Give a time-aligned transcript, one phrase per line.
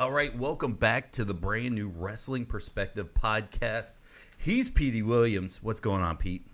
[0.00, 3.96] All right, welcome back to the brand new Wrestling Perspective podcast.
[4.38, 5.62] He's Petey Williams.
[5.62, 6.46] What's going on, Pete?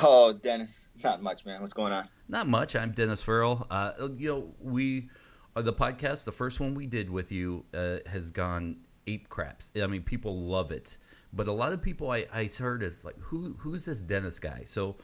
[0.00, 1.60] Oh, Dennis, not much, man.
[1.60, 2.08] What's going on?
[2.30, 2.74] Not much.
[2.76, 3.66] I'm Dennis Farrell.
[3.70, 5.10] Uh, you know, we
[5.54, 9.70] uh, the podcast, the first one we did with you, uh, has gone ape craps.
[9.76, 10.96] I mean, people love it,
[11.34, 14.62] but a lot of people I, I heard is like, who who's this Dennis guy?
[14.64, 14.96] So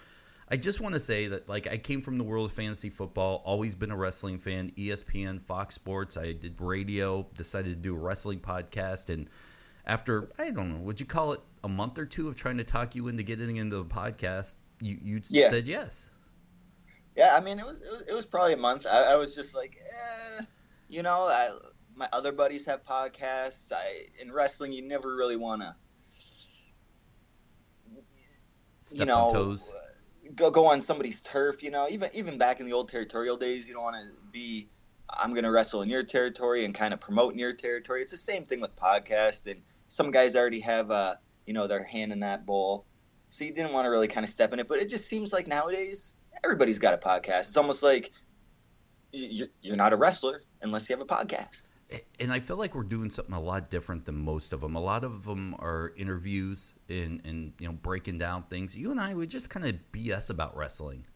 [0.54, 3.42] I just want to say that like I came from the world of fantasy football,
[3.44, 6.16] always been a wrestling fan, ESPN, Fox Sports.
[6.16, 9.28] I did radio, decided to do a wrestling podcast, and
[9.84, 12.62] after I don't know, would you call it a month or two of trying to
[12.62, 14.54] talk you into getting into the podcast?
[14.80, 15.50] You you Yeah.
[15.50, 16.08] said yes.
[17.16, 18.86] Yeah, I mean, it was it was, it was probably a month.
[18.86, 19.76] I, I was just like,
[20.38, 20.44] eh,
[20.88, 21.50] you know, I,
[21.96, 23.72] my other buddies have podcasts.
[23.72, 25.74] I in wrestling, you never really want to,
[28.90, 29.68] you know, toes.
[30.34, 31.62] Go go on somebody's turf.
[31.62, 34.68] You know, even even back in the old territorial days, you don't want to be.
[35.10, 38.00] I'm going to wrestle in your territory and kind of promote in your territory.
[38.00, 41.16] It's the same thing with podcast, and some guys already have, uh,
[41.46, 42.86] you know, their hand in that bowl,
[43.30, 44.66] so you didn't want to really kind of step in it.
[44.66, 47.48] But it just seems like nowadays everybody's got a podcast.
[47.48, 48.12] It's almost like
[49.12, 51.64] you're not a wrestler unless you have a podcast.
[52.20, 54.74] And I feel like we're doing something a lot different than most of them.
[54.76, 58.76] A lot of them are interviews and and you know breaking down things.
[58.76, 61.06] You and I would just kind of BS about wrestling,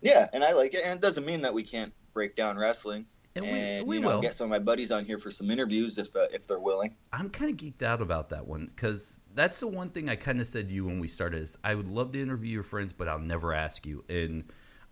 [0.00, 3.06] Yeah, and I like it, and it doesn't mean that we can't break down wrestling.
[3.34, 4.20] and, And, we we you know, will.
[4.20, 6.96] get some of my buddies on here for some interviews if uh, if they're willing.
[7.12, 10.40] I'm kind of geeked out about that one because that's the one thing I kind
[10.40, 11.42] of said to you when we started.
[11.42, 14.04] Is I would love to interview your friends, but I'll never ask you.
[14.08, 14.44] And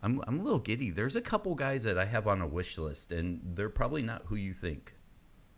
[0.03, 0.91] I'm I'm a little giddy.
[0.91, 4.23] There's a couple guys that I have on a wish list, and they're probably not
[4.25, 4.93] who you think.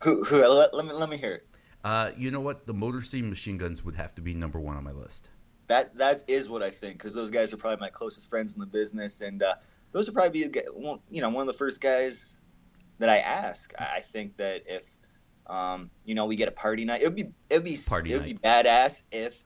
[0.04, 1.48] Who, who let, let me let me hear it.
[1.84, 2.66] Uh, you know what?
[2.66, 5.30] The Motor City Machine Guns would have to be number one on my list.
[5.68, 8.59] That that is what I think because those guys are probably my closest friends in
[8.59, 9.56] the business, and uh,
[9.92, 12.40] those would probably be one- you know one of the first guys
[13.00, 13.74] that I ask.
[13.80, 14.84] I I think that if
[15.48, 18.12] um, you know we get a party night, it would be it would be Party
[18.12, 19.44] it would be badass if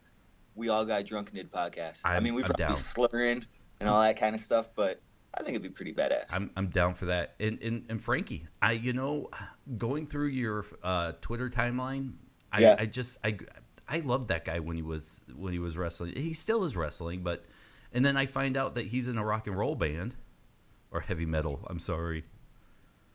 [0.55, 2.01] we all got drunk and did podcasts.
[2.03, 2.73] i I'm- mean, we I'm probably down.
[2.73, 3.45] be slurring
[3.79, 5.01] and all that kind of stuff, but
[5.37, 6.33] I think it'd be pretty badass.
[6.33, 7.35] I'm I'm down for that.
[7.39, 9.29] And and, and Frankie, I you know,
[9.77, 12.13] going through your uh, Twitter timeline,
[12.51, 12.75] I, Yeah.
[12.79, 13.37] I just I
[13.87, 16.15] I loved that guy when he was when he was wrestling.
[16.15, 17.45] He still is wrestling, but
[17.93, 20.15] and then I find out that he's in a rock and roll band
[20.91, 21.65] or heavy metal.
[21.67, 22.23] I'm sorry.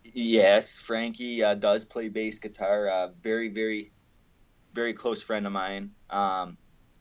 [0.05, 2.89] Yes, Frankie uh, does play bass guitar.
[2.89, 3.93] Uh, very, very,
[4.75, 5.93] very close friend of mine.
[6.11, 6.57] Um,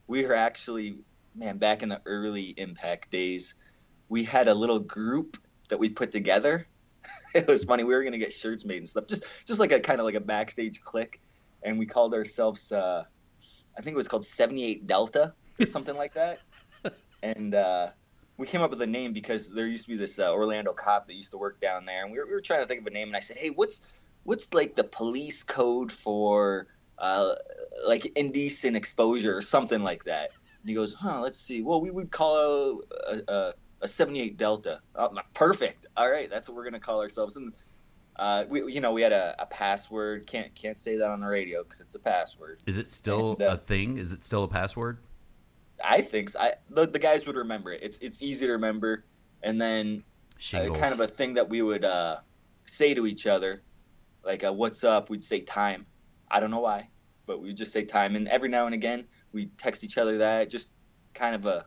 [0.06, 0.98] we were actually,
[1.34, 3.54] man, back in the early Impact days,
[4.12, 5.38] we had a little group
[5.70, 6.68] that we put together.
[7.34, 7.82] it was funny.
[7.82, 10.14] We were gonna get shirts made and stuff, just just like a kind of like
[10.14, 11.18] a backstage click,
[11.62, 12.70] and we called ourselves.
[12.70, 13.04] Uh,
[13.76, 16.40] I think it was called Seventy Eight Delta or something like that.
[17.24, 17.90] And uh,
[18.36, 21.06] we came up with a name because there used to be this uh, Orlando cop
[21.06, 22.86] that used to work down there, and we were, we were trying to think of
[22.88, 23.06] a name.
[23.06, 23.82] And I said, "Hey, what's
[24.24, 26.66] what's like the police code for
[26.98, 27.36] uh,
[27.86, 31.62] like indecent exposure or something like that?" And he goes, "Huh, let's see.
[31.62, 34.80] Well, we would call a, a, a 78 Delta.
[34.94, 35.86] Oh, perfect.
[35.96, 37.56] All right, that's what we're gonna call ourselves." And
[38.16, 40.26] uh, we, you know, we had a, a password.
[40.26, 42.62] Can't can't say that on the radio because it's a password.
[42.66, 43.98] Is it still And, uh, a thing?
[43.98, 44.98] Is it still a password?
[45.82, 46.40] I think so.
[46.40, 47.80] I, the, the guys would remember it.
[47.82, 49.04] It's it's easy to remember.
[49.42, 50.04] And then
[50.54, 52.18] uh, kind of a thing that we would uh,
[52.66, 53.62] say to each other,
[54.24, 55.86] like uh, "What's up?" We'd say time.
[56.30, 56.88] I don't know why,
[57.26, 58.14] but we just say time.
[58.14, 60.50] And every now and again, we text each other that.
[60.50, 60.70] Just
[61.14, 61.66] kind of a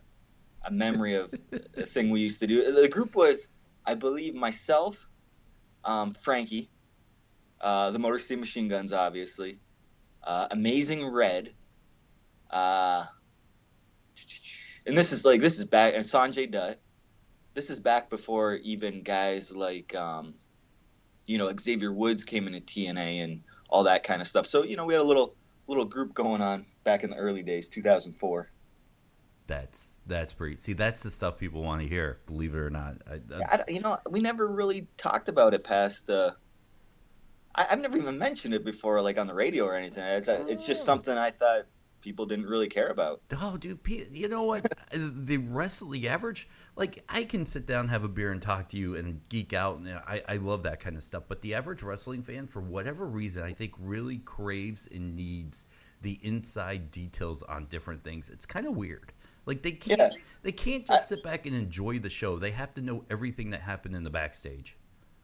[0.65, 1.33] a memory of
[1.77, 2.71] a thing we used to do.
[2.71, 3.49] The group was,
[3.85, 5.07] I believe, myself,
[5.83, 6.69] um, Frankie,
[7.61, 9.59] uh, the Motor City Machine Guns, obviously,
[10.23, 11.53] uh, Amazing Red.
[12.49, 13.05] Uh,
[14.85, 16.79] and this is like this is back and Sanjay Dutt.
[17.53, 20.35] This is back before even guys like um,
[21.25, 24.45] you know Xavier Woods came into TNA and all that kind of stuff.
[24.45, 25.35] So you know we had a little
[25.67, 28.51] little group going on back in the early days, 2004.
[29.47, 30.57] That's that's pretty.
[30.57, 32.19] See, that's the stuff people want to hear.
[32.25, 32.97] Believe it or not.
[33.09, 36.09] I, I, I, you know we never really talked about it past.
[36.09, 36.31] Uh,
[37.55, 40.03] I, I've never even mentioned it before, like on the radio or anything.
[40.03, 40.85] It's, uh, it's just Oh.
[40.85, 41.65] something I thought
[42.01, 43.21] people didn't really care about.
[43.41, 43.79] Oh, dude,
[44.11, 44.67] you know what?
[44.93, 48.69] the rest of the average, like, I can sit down, have a beer, and talk
[48.69, 51.23] to you and geek out, and I, I love that kind of stuff.
[51.27, 55.65] But the average wrestling fan, for whatever reason, I think really craves and needs
[56.01, 58.29] the inside details on different things.
[58.29, 59.11] It's kind of weird.
[59.45, 60.09] Like they can't, Yeah.
[60.41, 62.37] they can't just sit back and enjoy the show.
[62.39, 64.75] They have to know everything that happened in the backstage.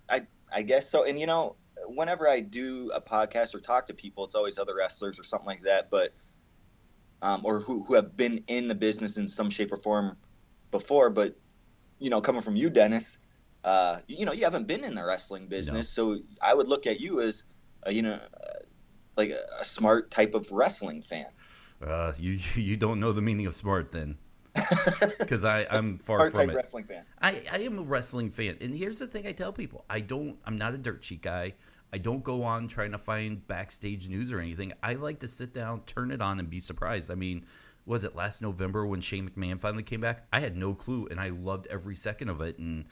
[0.10, 1.06] I I guess so.
[1.06, 1.56] And you know,
[1.88, 5.48] whenever I do a podcast or talk to people, it's always other wrestlers or something
[5.48, 6.14] like that, but
[7.22, 10.18] um, or who who have been in the business in some shape or form
[10.70, 11.10] before.
[11.10, 11.36] But
[12.00, 13.20] you know, coming from you, Dennis,
[13.64, 17.00] uh, you know, you haven't been in the wrestling business, so I would look at
[17.00, 17.46] you as,
[17.86, 18.60] uh, you know, uh,
[19.18, 21.28] like a, a smart type of wrestling fan.
[21.82, 24.18] Uh, you you don't know the meaning of smart then,
[25.20, 26.56] because I I'm far from it.
[26.56, 27.04] wrestling fan.
[27.22, 30.38] I, I am a wrestling fan, and here's the thing: I tell people, I don't.
[30.46, 31.54] I'm not a dirt sheet guy.
[31.94, 34.72] I don't go on trying to find backstage news or anything.
[34.82, 37.12] I like to sit down, turn it on, and be surprised.
[37.12, 37.46] I mean,
[37.86, 40.26] was it last November when Shane McMahon finally came back?
[40.32, 42.58] I had no clue, and I loved every second of it.
[42.60, 42.86] And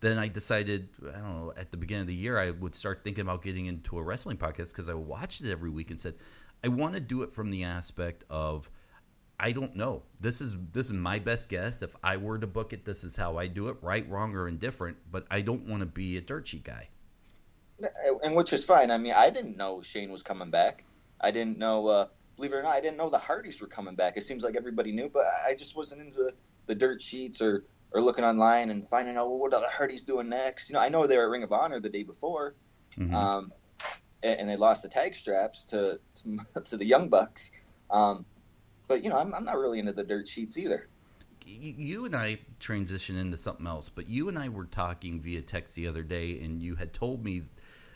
[0.00, 3.02] then I decided, I don't know, at the beginning of the year, I would start
[3.04, 6.14] thinking about getting into a wrestling podcast because I watched it every week and said,
[6.66, 8.68] I want to do it from the aspect of.
[9.38, 10.02] I don't know.
[10.20, 11.82] This is this is my best guess.
[11.82, 13.76] If I were to book it, this is how I do it.
[13.82, 14.96] Right, wrong, or indifferent.
[15.12, 16.88] But I don't want to be a dirt sheet guy.
[18.24, 18.90] and which is fine.
[18.90, 20.84] I mean, I didn't know Shane was coming back.
[21.20, 23.94] I didn't know, uh, believe it or not, I didn't know the Hardys were coming
[23.94, 24.16] back.
[24.16, 26.32] It seems like everybody knew, but I just wasn't into
[26.66, 30.02] the, dirt sheets or or looking online and finding out well, what are the Hardys
[30.04, 30.68] doing next.
[30.68, 32.54] You know, I know they were at Ring of Honor the day before,
[32.98, 33.14] Mhm.
[33.14, 33.52] um,
[34.22, 37.50] and, and they lost the tag straps to to, to the Young Bucks.
[37.90, 38.24] Um,
[38.88, 40.88] but you know, I'm, I'm not really into the dirt sheets either.
[41.44, 45.76] You and I transition into something else, but you and I were talking via text
[45.76, 47.42] the other day, and you had told me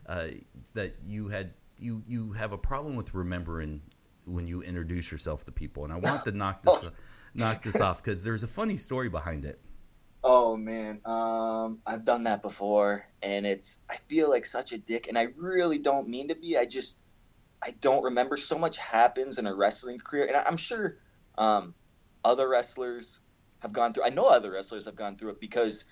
[0.07, 0.29] uh,
[0.75, 3.81] that you had you you have a problem with remembering
[4.25, 6.85] when you introduce yourself to people, and I want to knock this
[7.35, 9.59] knock this off because there's a funny story behind it.
[10.23, 15.09] Oh man, um, I've done that before, and it's I feel like such a dick,
[15.09, 16.59] and I really don't mean to be.
[16.59, 16.99] I just
[17.63, 18.37] I don't remember.
[18.37, 20.99] So much happens in a wrestling career, and I'm sure
[21.39, 21.75] um,
[22.23, 23.21] other wrestlers
[23.61, 24.05] have gone through.
[24.05, 25.87] I know other wrestlers have gone through it because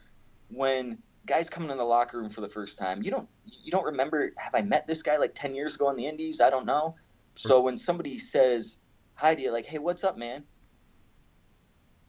[0.49, 3.87] when guys come in the locker room for the first time, you don't you don't
[3.87, 4.33] remember.
[4.37, 6.43] Have I met this guy like ten years ago in the Indies?
[6.43, 6.97] I don't know.
[7.37, 8.79] So when somebody says
[9.15, 10.45] hi to you, like, "Hey, what's up, man?"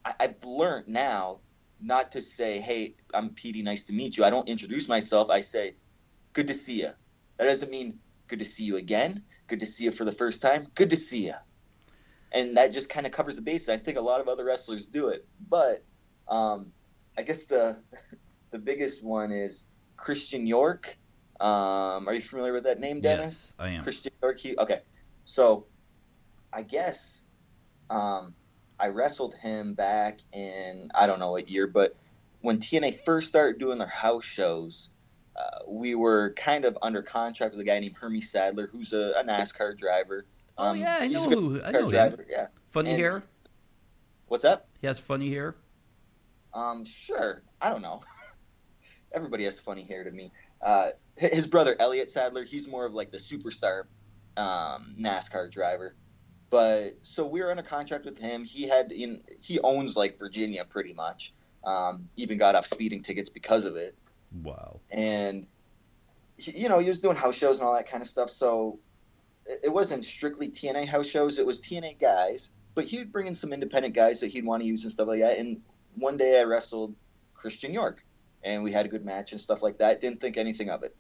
[0.04, 1.40] I, I've learned now
[1.82, 3.62] not to say, "Hey, I'm Petey.
[3.62, 5.30] Nice to meet you." I don't introduce myself.
[5.30, 5.76] I say,
[6.34, 6.92] "Good to see you."
[7.38, 9.24] That doesn't mean good to see you again.
[9.48, 10.68] Good to see you for the first time.
[10.76, 11.36] Good to see you.
[12.32, 13.70] And that just kind of covers the bases.
[13.70, 15.84] I think a lot of other wrestlers do it, but
[16.28, 16.72] um,
[17.18, 17.78] I guess the
[18.52, 19.66] the biggest one is
[19.98, 20.98] Christian York.
[21.40, 23.54] Um, are you familiar with that name, Dennis?
[23.58, 23.84] Yes, I am.
[23.84, 24.38] Christian York.
[24.38, 24.82] He, okay,
[25.26, 25.66] so
[26.54, 27.24] I guess
[27.90, 28.34] um,
[28.80, 31.96] I wrestled him back in I don't know what year, but
[32.42, 34.90] when TNA first started doing their house shows,
[35.36, 39.14] uh, we were kind of under contract with a guy named Hermie Sadler, who's a,
[39.18, 40.26] a NASCAR driver.
[40.58, 41.62] Oh Um, yeah, I know who.
[41.62, 41.88] I know him.
[41.90, 42.26] driver.
[42.30, 42.48] Yeah.
[42.72, 43.24] Funny And- hair.
[44.28, 44.68] What's up?
[44.80, 45.56] He has funny hair.
[46.54, 47.42] Um, sure.
[47.62, 48.02] I don't know.
[49.12, 50.32] Everybody has funny hair to me.
[50.62, 53.84] Uh, his brother Elliott Sadler, he's more of like the superstar
[54.38, 55.96] um, NASCAR driver.
[56.50, 58.44] But so we were on a contract with him.
[58.44, 61.34] He had in he owns like Virginia pretty much.
[61.64, 63.96] Um, even got off speeding tickets because of it.
[64.44, 64.80] Wow.
[64.92, 65.46] And
[66.38, 68.30] he, you know he was doing house shows and all that kind of stuff.
[68.30, 68.80] So
[69.46, 71.38] it, it wasn't strictly TNA house shows.
[71.38, 74.68] It was TNA guys, but he'd bring in some independent guys that he'd want to
[74.68, 75.38] use and stuff like that.
[75.38, 75.62] And
[75.96, 76.96] one day I wrestled
[77.34, 78.04] Christian York,
[78.44, 80.02] and we had a good match and stuff like that.
[80.02, 80.96] Didn't think anything of it.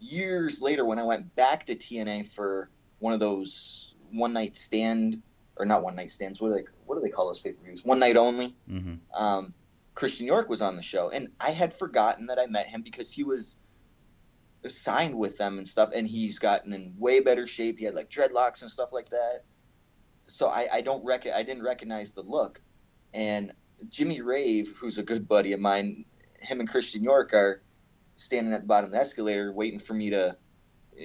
[0.00, 5.22] Years later, when I went back to TNA for one of those one night stand
[5.58, 7.64] or not one night stands, what do they what do they call those pay per
[7.64, 7.84] views?
[7.84, 9.54] One night only hmm um,
[9.94, 13.10] Christian York was on the show, and I had forgotten that I met him because
[13.10, 13.56] he was
[14.66, 17.78] signed with them and stuff, and he's gotten in way better shape.
[17.78, 19.44] He had like dreadlocks and stuff like that.
[20.28, 22.60] So I, I don't rec- I didn't recognize the look,
[23.14, 23.52] and
[23.88, 26.04] Jimmy Rave, who's a good buddy of mine,
[26.40, 27.62] him and Christian York are
[28.16, 30.36] standing at the bottom of the escalator waiting for me to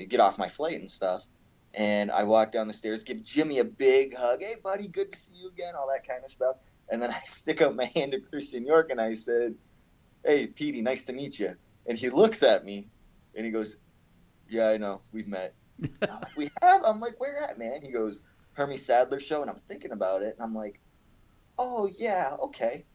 [0.08, 1.25] get off my flight and stuff.
[1.74, 4.42] And I walk down the stairs, give Jimmy a big hug.
[4.42, 5.74] Hey, buddy, good to see you again.
[5.75, 6.58] All that kind of stuff.
[6.92, 9.56] And then I stick out my hand to Christian York and I said,
[10.25, 11.56] Hey, Petey, nice to meet you.
[11.88, 12.90] And he looks at me
[13.36, 13.78] and he goes,
[14.50, 15.01] Yeah, I know.
[15.13, 15.56] We've met.
[16.04, 16.82] I'm like, we have?
[16.86, 17.80] I'm like, Where at, man?
[17.82, 18.24] He goes,
[18.54, 19.42] Hermie Sadler show.
[19.42, 20.36] And I'm thinking about it.
[20.38, 20.80] And I'm like,
[21.58, 22.86] Oh, yeah, okay.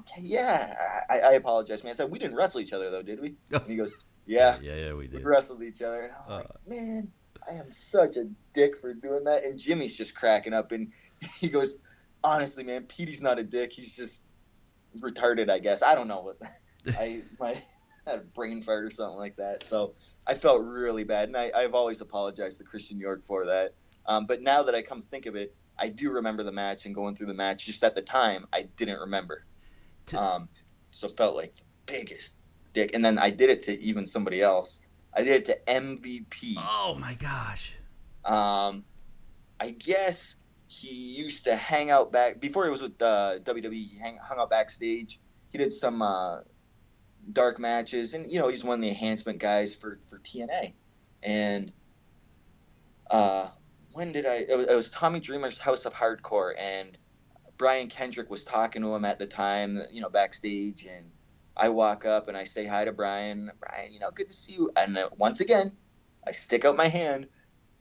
[0.00, 0.74] Okay, yeah.
[1.10, 1.90] I, I apologize, man.
[1.90, 3.36] I said, We didn't wrestle each other, though, did we?
[3.52, 3.94] And he goes,
[4.26, 5.18] Yeah, Yeah, yeah, we did.
[5.20, 6.02] we wrestled each other.
[6.04, 6.36] And I'm Uh.
[6.38, 7.12] like, Man,
[7.48, 9.44] I am such a dick for doing that.
[9.44, 10.72] And Jimmy's just cracking up.
[10.72, 10.92] And
[11.38, 11.74] he goes,
[12.24, 13.72] Honestly, man, Petey's not a dick.
[13.72, 14.32] He's just
[14.98, 15.82] retarded, I guess.
[15.82, 16.38] I don't know what.
[16.98, 17.60] I my
[18.06, 19.64] had a brain fart or something like that.
[19.64, 19.94] So
[20.26, 23.74] I felt really bad, and I, I've always apologized to Christian York for that.
[24.06, 26.86] Um, but now that I come to think of it, I do remember the match
[26.86, 27.66] and going through the match.
[27.66, 29.44] Just at the time, I didn't remember.
[30.16, 30.48] Um,
[30.90, 32.36] so felt like the biggest
[32.72, 32.90] dick.
[32.94, 34.80] And then I did it to even somebody else.
[35.14, 36.54] I did it to MVP.
[36.56, 37.76] Oh my gosh.
[38.24, 38.84] Um,
[39.60, 43.72] I guess he used to hang out back before he was with uh, WWE.
[43.72, 45.20] He hang, hung out backstage.
[45.50, 46.40] He did some uh,
[47.32, 50.72] dark matches, and you know he's one of the enhancement guys for for TNA.
[51.22, 51.72] And
[53.10, 53.48] uh,
[53.92, 54.46] when did I?
[54.48, 56.96] It was, it was Tommy Dreamer's House of Hardcore, and
[57.58, 61.10] Brian Kendrick was talking to him at the time, you know, backstage, and
[61.56, 63.50] I walk up and I say hi to Brian.
[63.60, 64.70] Brian, you know, good to see you.
[64.76, 65.72] And once again,
[66.26, 67.28] I stick out my hand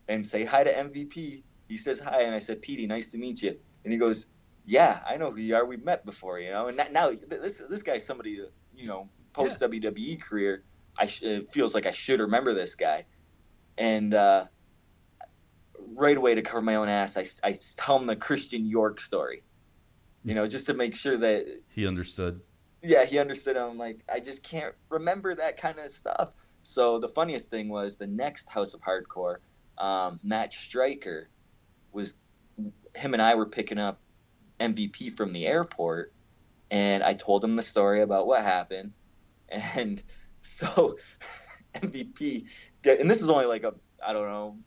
[0.07, 1.43] and say hi to MVP.
[1.67, 3.57] He says hi, and I said, Petey, nice to meet you.
[3.83, 4.27] And he goes,
[4.65, 5.65] Yeah, I know who you are.
[5.65, 6.67] We've met before, you know.
[6.67, 8.41] And now this this guy's somebody,
[8.75, 10.63] you know, post WWE career.
[10.97, 13.05] I it feels like I should remember this guy.
[13.77, 14.45] And uh,
[15.95, 19.43] right away to cover my own ass, I, I tell him the Christian York story.
[20.23, 22.41] You know, just to make sure that he understood.
[22.81, 23.57] Yeah, he understood.
[23.57, 26.33] I'm like, I just can't remember that kind of stuff.
[26.63, 29.37] So the funniest thing was the next House of Hardcore,
[29.77, 31.29] um, Matt Striker
[31.91, 32.15] was
[32.95, 33.99] him and I were picking up
[34.59, 36.13] MVP from the airport,
[36.69, 38.93] and I told him the story about what happened,
[39.49, 40.01] and
[40.41, 40.97] so
[41.75, 42.45] MVP,
[42.85, 43.73] and this is only like a
[44.05, 44.57] I don't know,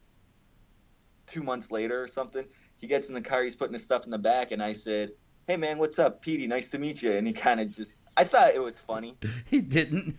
[1.27, 2.45] two months later or something.
[2.77, 5.11] He gets in the car, he's putting his stuff in the back, and I said,
[5.49, 6.47] "Hey man, what's up, Petey?
[6.47, 9.17] Nice to meet you." And he kind of just, I thought it was funny.
[9.47, 10.17] he didn't.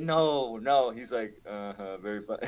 [0.00, 2.46] No, no, he's like, uh huh, very funny,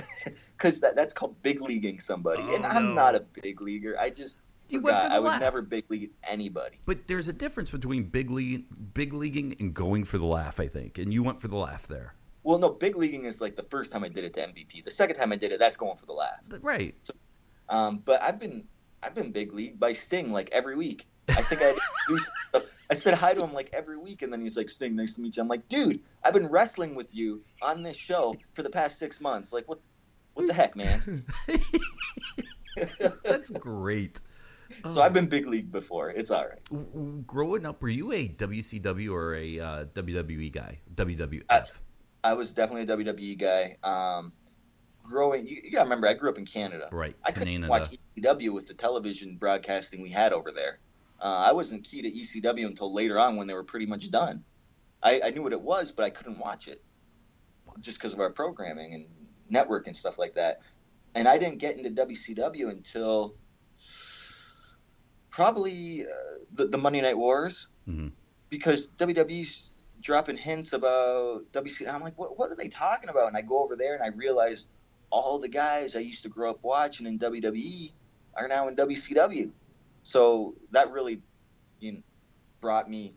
[0.56, 2.92] because that that's called big leaguing somebody, Oh, and I'm no.
[2.94, 3.96] not a big leaguer.
[3.98, 4.38] I just
[4.68, 5.02] You went forgot.
[5.04, 5.40] for the I would laugh.
[5.40, 6.76] never big league anybody.
[6.86, 10.60] But there's a difference between big league, big leaguing, and going for the laugh.
[10.60, 12.14] I think, and you went for the laugh there.
[12.44, 14.84] Well, no, big leaguing is like the first time I did it to MVP.
[14.84, 16.46] The second time I did it, that's going for the laugh.
[16.60, 16.94] Right.
[17.68, 18.64] Um, but I've been
[19.02, 21.06] I've been big league by Sting like every week.
[21.28, 21.74] I think I
[22.08, 22.64] do stuff.
[22.90, 25.20] I said hi to him like every week, and then he's like, "Sting, nice to
[25.20, 28.70] meet you." I'm like, "Dude, I've been wrestling with you on this show for the
[28.70, 29.52] past six months.
[29.52, 29.80] Like, what,
[30.34, 31.24] what the heck, man?"
[33.24, 34.20] That's great.
[34.90, 36.10] so I've been big league before.
[36.10, 37.26] It's all right.
[37.26, 40.78] Growing up, were you a WCW or a uh, WWE guy?
[40.94, 41.42] WWF.
[41.50, 41.64] I-
[42.24, 43.76] I was definitely a WWE guy.
[43.82, 44.32] Um,
[45.02, 46.88] growing, you, you gotta remember, I grew up in Canada.
[46.92, 47.16] right.
[47.24, 47.68] I couldn't Canada.
[47.68, 50.78] watch ECW with the television broadcasting we had over there.
[51.22, 54.42] Uh, I wasn't key to ECW until later on when they were pretty much done.
[55.02, 56.82] I, I knew what it was, but I couldn't watch it
[57.80, 59.06] just because of our programming and
[59.48, 60.60] network and stuff like that.
[61.14, 63.36] And I didn't get into WCW until
[65.30, 68.12] probably uh, the, the Monday Night Wars Mhm.
[68.48, 71.92] because WWE's dropping hints about WCW.
[71.92, 73.28] I'm like, what, what are they talking about?
[73.28, 74.68] And I go over there and I realize
[75.10, 77.92] all the guys I used to grow up watching in WWE
[78.34, 79.50] are now in WCW.
[80.02, 81.20] So that really
[81.80, 81.98] you know,
[82.60, 83.14] brought me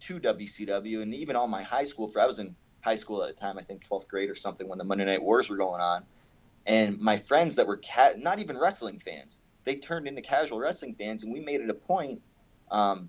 [0.00, 2.06] to WCW and even all my high school.
[2.08, 4.68] For I was in high school at the time, I think 12th grade or something
[4.68, 6.04] when the Monday Night Wars were going on.
[6.66, 10.94] And my friends that were ca- not even wrestling fans, they turned into casual wrestling
[10.94, 12.20] fans, and we made it a point.
[12.70, 13.08] Um,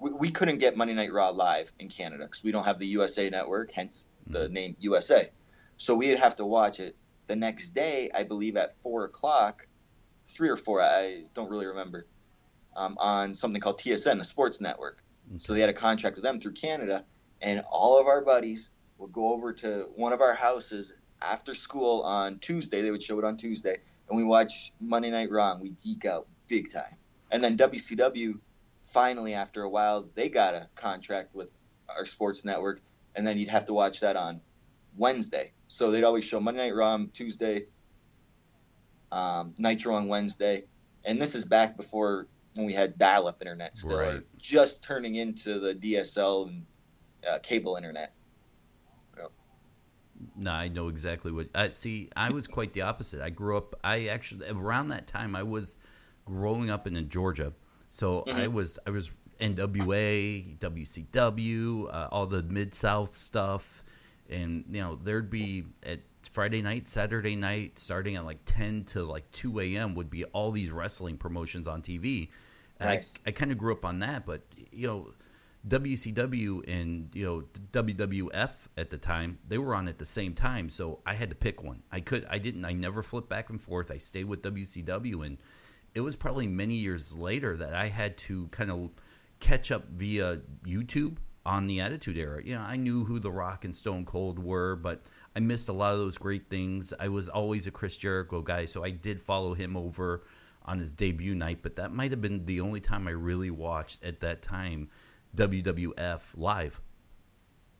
[0.00, 2.86] we, we couldn't get Monday Night Raw live in Canada because we don't have the
[2.86, 5.30] USA network, hence the name USA.
[5.78, 6.96] So we'd have to watch it
[7.26, 9.66] the next day, I believe at four o'clock,
[10.24, 12.06] three or four, I don't really remember,
[12.76, 15.02] um, on something called TSN, the sports network.
[15.38, 17.04] So they had a contract with them through Canada,
[17.42, 22.02] and all of our buddies would go over to one of our houses after school
[22.02, 22.82] on Tuesday.
[22.82, 23.78] They would show it on Tuesday,
[24.08, 26.94] and we watch Monday Night Raw, and we geek out big time.
[27.32, 28.38] And then WCW,
[28.82, 31.52] finally, after a while, they got a contract with
[31.88, 32.80] our sports network,
[33.16, 34.40] and then you'd have to watch that on
[34.96, 35.52] Wednesday.
[35.66, 37.66] So they'd always show Monday Night Raw on Tuesday,
[39.10, 40.66] um, Nitro on Wednesday,
[41.04, 44.22] and this is back before when we had dial-up internet still, Right.
[44.38, 46.66] just turning into the DSL and
[47.26, 48.14] uh, cable internet.
[50.34, 51.48] No, I know exactly what.
[51.54, 52.08] I see.
[52.16, 53.20] I was quite the opposite.
[53.20, 53.74] I grew up.
[53.84, 55.76] I actually around that time I was
[56.24, 57.52] growing up in, Georgia,
[57.90, 58.52] so I Mhm.
[58.52, 59.10] was I was
[59.40, 63.84] NWA, WCW, uh, all the mid South stuff,
[64.30, 66.00] and you know there'd be at
[66.32, 69.94] Friday night, Saturday night, starting at like ten to like two a.m.
[69.94, 72.30] would be all these wrestling promotions on TV.
[72.80, 73.18] Nice.
[73.26, 75.08] I I kind of grew up on that, but you know.
[75.68, 77.42] WCW and you know
[77.72, 81.34] WWF at the time they were on at the same time so I had to
[81.34, 84.42] pick one I could I didn't I never flipped back and forth I stayed with
[84.42, 85.38] WCW and
[85.94, 88.90] it was probably many years later that I had to kind of
[89.40, 93.64] catch up via YouTube on the Attitude Era you know I knew who The Rock
[93.64, 95.02] and Stone Cold were but
[95.34, 98.66] I missed a lot of those great things I was always a Chris Jericho guy
[98.66, 100.22] so I did follow him over
[100.66, 104.04] on his debut night but that might have been the only time I really watched
[104.04, 104.88] at that time
[105.36, 106.80] WWF live.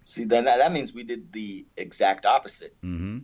[0.04, 2.76] See, then that, that means we did the exact opposite.
[2.84, 3.18] Mm-hmm.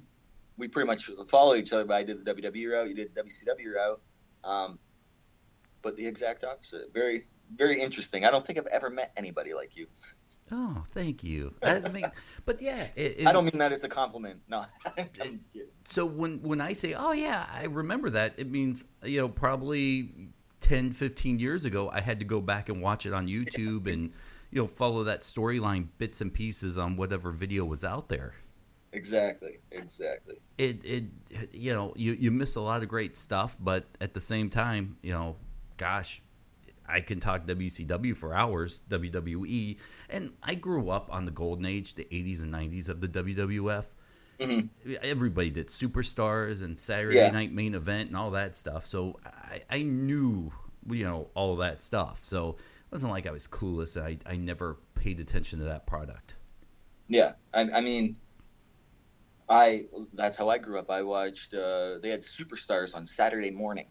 [0.57, 3.23] We pretty much follow each other, but I did the WWE route, you did the
[3.23, 4.00] WCW route,
[4.42, 4.78] um,
[5.81, 6.92] but the exact opposite.
[6.92, 8.25] Very, very interesting.
[8.25, 9.87] I don't think I've ever met anybody like you.
[10.52, 11.54] Oh, thank you.
[11.62, 12.04] I mean,
[12.44, 14.40] but yeah, it, it, I don't mean that as a compliment.
[14.49, 14.66] No.
[15.85, 20.30] So when when I say, "Oh yeah, I remember that," it means you know probably
[20.61, 24.12] 10, 15 years ago, I had to go back and watch it on YouTube and
[24.52, 28.35] you know follow that storyline bits and pieces on whatever video was out there.
[28.92, 29.59] Exactly.
[29.73, 30.37] Exactly.
[30.56, 31.04] It it
[31.52, 34.97] you know you you miss a lot of great stuff, but at the same time,
[35.02, 35.35] you know,
[35.78, 36.23] gosh,
[36.92, 39.78] I can talk WCW for hours, WWE,
[40.11, 43.84] and I grew up on the golden age, the 80s and 90s of the WWF.
[44.38, 44.94] Mm-hmm.
[45.02, 47.30] Everybody did superstars and Saturday Yeah.
[47.30, 48.87] Night Main Event and all that stuff.
[48.87, 50.52] So I, I knew,
[50.88, 52.20] you know, all that stuff.
[52.22, 54.00] So it wasn't like I was clueless.
[54.00, 56.34] I, I never paid attention to that product.
[57.08, 57.32] Yeah.
[57.54, 58.16] I, I mean,
[59.49, 59.84] I
[60.14, 60.90] that's how I grew up.
[60.90, 61.54] I watched.
[61.54, 63.87] Uh, they had Superstars on Saturday morning.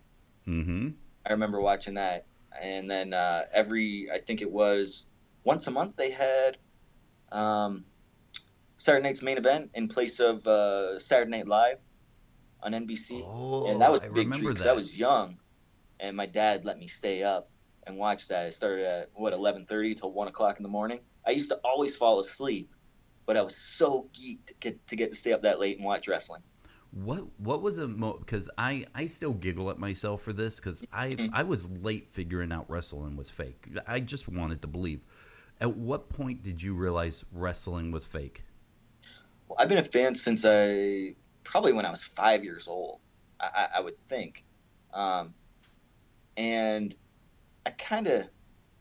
[0.48, 0.90] Mm-hmm.
[1.26, 2.26] I remember watching that,
[2.60, 5.06] and then uh, every I think it was
[5.44, 6.58] once a month they had
[7.32, 7.86] um,
[8.78, 11.78] Saturday night's main event in place of uh, Saturday Night Live
[12.64, 14.66] on NBC, Oh, and that was a big treat because.
[14.66, 15.38] I was young,
[16.00, 17.50] and my dad let me stay up
[17.88, 18.48] and watch that.
[18.48, 21.00] It started at what eleven thirty till one o'clock in the morning.
[21.26, 22.74] I used to always fall asleep,
[23.26, 25.86] but I was so geeked to get to get to stay up that late and
[25.86, 26.42] watch wrestling.
[26.92, 28.18] What what was the mo?
[28.20, 31.30] Because I I still giggle at myself for this because I Mhm.
[31.32, 33.70] I was late figuring out wrestling was fake.
[33.88, 35.02] I just wanted to believe.
[35.62, 38.44] At what point did you realize wrestling was fake?
[39.48, 43.00] Well, I've been a fan since I probably when I was five years old.
[43.40, 44.44] I, I, I would think,
[44.94, 45.34] um,
[46.38, 46.96] and
[47.66, 48.28] I kind of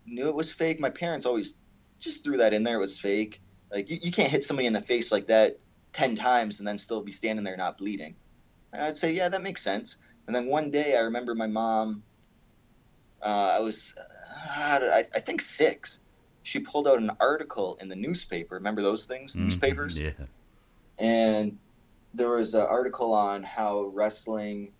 [0.07, 0.81] knew it was fake.
[0.81, 1.57] My parents always
[1.99, 2.76] just threw that in there.
[2.76, 3.43] It was fake.
[3.71, 5.59] Like you, you can't hit somebody in the face like that
[5.92, 8.16] ten times and then still be standing there not bleeding.
[8.73, 9.99] And I'd say, yeah, that makes sense.
[10.26, 12.04] And then one day, I remember my mom.
[13.23, 16.00] Uh, I was, uh, I, I think six.
[16.42, 18.54] She pulled out an article in the newspaper.
[18.56, 19.99] Remember those things, Mhm, newspapers?
[19.99, 20.12] Yeah.
[20.99, 21.59] and
[22.14, 24.75] there was an article on how wrestling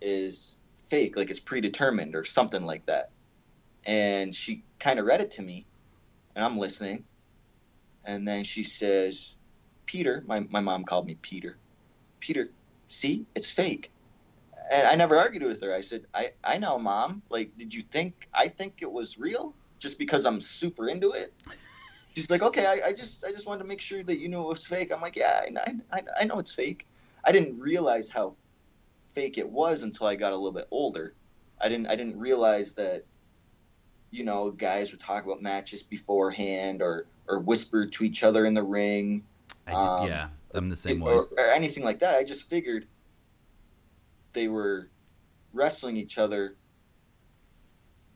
[0.00, 0.56] is
[0.90, 3.12] fake, like it's predetermined or something like that.
[3.86, 5.66] And she kind of read it to me,
[6.36, 7.04] and I'm listening.
[8.04, 9.37] And then she says,
[9.88, 11.56] Peter, my, my mom called me Peter.
[12.20, 12.50] Peter,
[12.88, 13.90] see, it's fake.
[14.70, 15.74] And I never argued with her.
[15.74, 17.22] I said, I, I know, mom.
[17.30, 21.32] Like, did you think I think it was real just because I'm super into it?
[22.14, 24.42] She's like, okay, I, I just I just wanted to make sure that you knew
[24.42, 24.92] it was fake.
[24.92, 26.86] I'm like, yeah, I, I, I know it's fake.
[27.24, 28.34] I didn't realize how
[29.08, 31.14] fake it was until I got a little bit older.
[31.62, 33.04] I didn't I didn't realize that,
[34.10, 38.52] you know, guys would talk about matches beforehand or or whisper to each other in
[38.52, 39.24] the ring
[39.68, 40.28] I Um, yeah.
[40.54, 41.12] I'm the same way.
[41.12, 42.14] or, or anything like that.
[42.14, 42.86] I just figured
[44.32, 44.90] they were
[45.52, 46.56] wrestling each other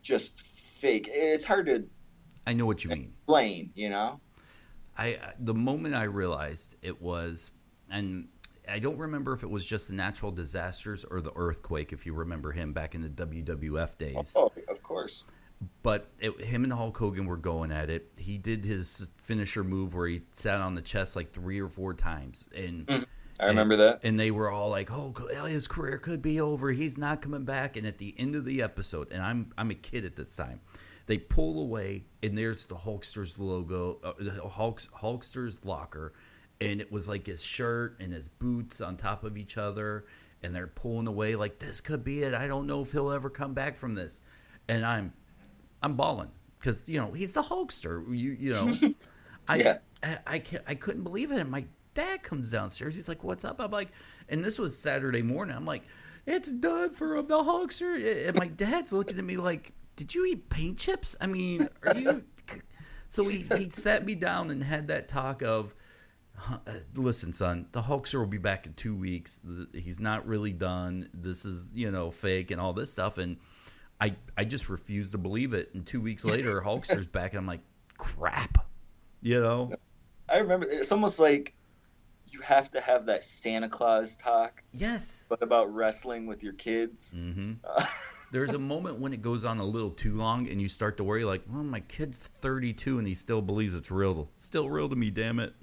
[0.01, 1.09] just fake.
[1.11, 1.85] It's hard to
[2.45, 3.13] I know what you mean.
[3.19, 4.19] explain, you know.
[4.97, 7.51] I I- the moment I realized it was,
[7.89, 8.27] and
[8.67, 11.93] I don't remember if it was just the natural disasters or the earthquake.
[11.93, 15.27] If you remember him back in the WWF days, Oh, of course.
[15.81, 18.11] But it, him and Hulk Hogan were going at it.
[18.17, 21.93] He did his finisher move where he sat on the chest like three or four
[21.93, 23.05] times, and Mm.
[23.39, 23.99] I remember that.
[24.03, 25.11] and they were all like, "Oh,
[25.45, 26.71] his career could be over.
[26.71, 29.75] He's not coming back." And at the end of the episode, and I'm I'm a
[29.75, 30.59] kid at this time,
[31.07, 36.13] they pull away, and there's the Hulkster's logo, uh, the Hulk's Hulkster's locker,
[36.61, 40.05] and it was like his shirt and his boots on top of each other,
[40.43, 42.35] and they're pulling away like this could be it.
[42.35, 44.21] I don't know if he'll ever come back from this,
[44.67, 45.11] and I'm
[45.83, 48.05] I'm bawling because you know he's the Hulkster.
[48.07, 48.71] You you know,
[49.47, 49.77] I, Yeah.
[50.01, 51.39] I I can't, I couldn't believe it.
[51.39, 52.95] And my dad comes downstairs.
[52.95, 53.89] He's like, "What's up?" I'm like,
[54.29, 55.55] and this was Saturday morning.
[55.55, 55.83] I'm like,
[56.25, 60.25] "It's done for him, the Hulkster." And my dad's looking at me like, "Did you
[60.25, 61.15] eat paint chips?
[61.21, 62.23] I mean, are you?"
[63.09, 65.75] So he he sat me down and had that talk of.
[66.49, 66.57] Uh,
[66.95, 69.39] Listen, son, the Hulkster will be back in two weeks.
[69.71, 71.09] He's not really done.
[71.13, 73.19] This is, you know, fake and all this stuff.
[73.19, 73.37] And
[74.03, 75.69] I, I just refuse to believe it.
[75.73, 77.61] And two weeks later, Hulkster's back, and I'm like,
[77.97, 78.65] crap,
[79.21, 79.71] you know.
[80.29, 81.53] I remember it's almost like
[82.27, 85.25] you have to have that Santa Claus talk, Yes.
[85.29, 87.13] but about wrestling with your kids.
[87.13, 87.85] hmm Uh,
[88.33, 91.03] There's a moment when it goes on a little too long, and you start to
[91.03, 94.27] worry, like, well, my kid's 32, and he still believes it's real.
[94.39, 95.53] Still real to me, damn it.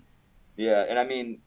[0.57, 1.41] yeah, and I mean,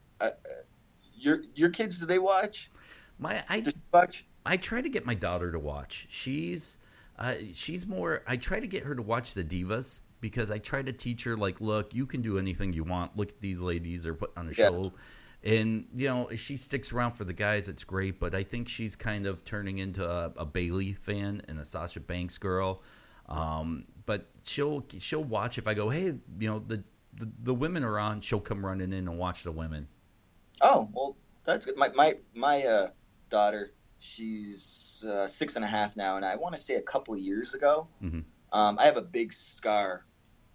[1.16, 2.70] your your kids, do they watch?
[3.18, 4.26] My, I, Did watch?
[4.44, 6.06] I try to get my daughter to watch.
[6.10, 6.76] She's
[7.18, 8.22] uh, she's more.
[8.26, 11.36] I try to get her to watch the divas because I try to teach her
[11.36, 13.16] like, look, you can do anything you want.
[13.16, 14.68] Look at these ladies they're putting on a Yeah.
[14.68, 14.92] show,
[15.42, 17.68] and you know she sticks around for the guys.
[17.68, 21.58] It's great, but I think she's kind of turning into a, a Bayley fan and
[21.60, 22.82] a Sasha Banks girl.
[23.28, 26.06] Um, but she'll she'll watch if I go, hey,
[26.38, 26.82] you know the
[27.16, 29.86] the, the women are on, she'll come running in and watch the women.
[30.60, 31.76] Oh well, that's good.
[31.76, 32.90] My my my uh,
[33.30, 37.14] daughter, she's uh, six and a half now, and I want to say a couple
[37.14, 38.24] of years ago, Mhm.
[38.52, 40.04] um, I have a big scar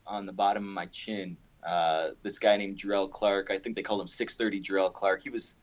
[0.06, 1.38] on the bottom of my chin.
[1.63, 5.21] Uh, this guy named Jerrelle Clark, I think they called him 630 Jerrelle Clark.
[5.23, 5.56] He was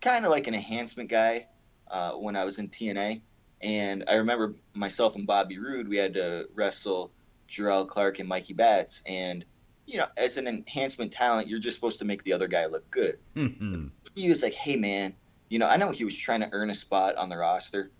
[0.00, 1.46] kind of like an enhancement guy
[1.88, 3.20] uh, when I was in TNA,
[3.60, 7.12] and I remember myself and Bobby Roode, we had to wrestle
[7.48, 9.44] Jerrelle Clark and Mikey Batts, and
[9.86, 12.88] you know, as an enhancement talent, you're just supposed to make the other guy look
[12.90, 13.90] good Mhm.
[14.14, 15.14] he was like, "Hey man,
[15.48, 17.90] you know, I know he was trying to earn a spot on the roster.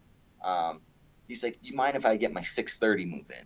[0.42, 0.80] Um,
[1.26, 3.44] he's like, "Do you mind if I get my 6:30 move in?"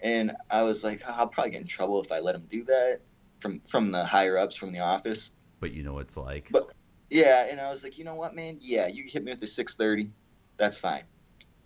[0.00, 2.64] And I was like, "Oh, I'll probably get in trouble if I let him do
[2.64, 3.00] that
[3.40, 5.30] from from the higher ups from the office.
[5.60, 6.48] but you know what it's like.
[6.50, 6.72] But-
[7.10, 8.58] Yeah, and I was like, you know what, man?
[8.60, 10.10] Yeah, you hit me with the 6:30,
[10.56, 11.04] that's fine.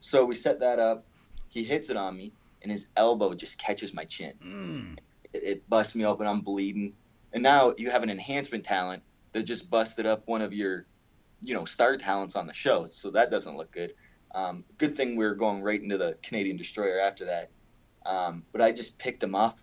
[0.00, 1.04] So we set that up.
[1.48, 2.32] He hits it on me,
[2.62, 4.98] and his elbow just catches my chin Mm.
[5.32, 6.26] it, it busts me open.
[6.26, 6.94] I'm bleeding,
[7.32, 10.86] and now you have an enhancement talent that just busted up one of your,
[11.42, 12.86] you know, star talents on the show.
[12.88, 13.94] So that doesn't look good.
[14.34, 17.50] Um, good thing we were going right into the Canadian Destroyer after that.
[18.04, 19.58] Um, but I just picked him up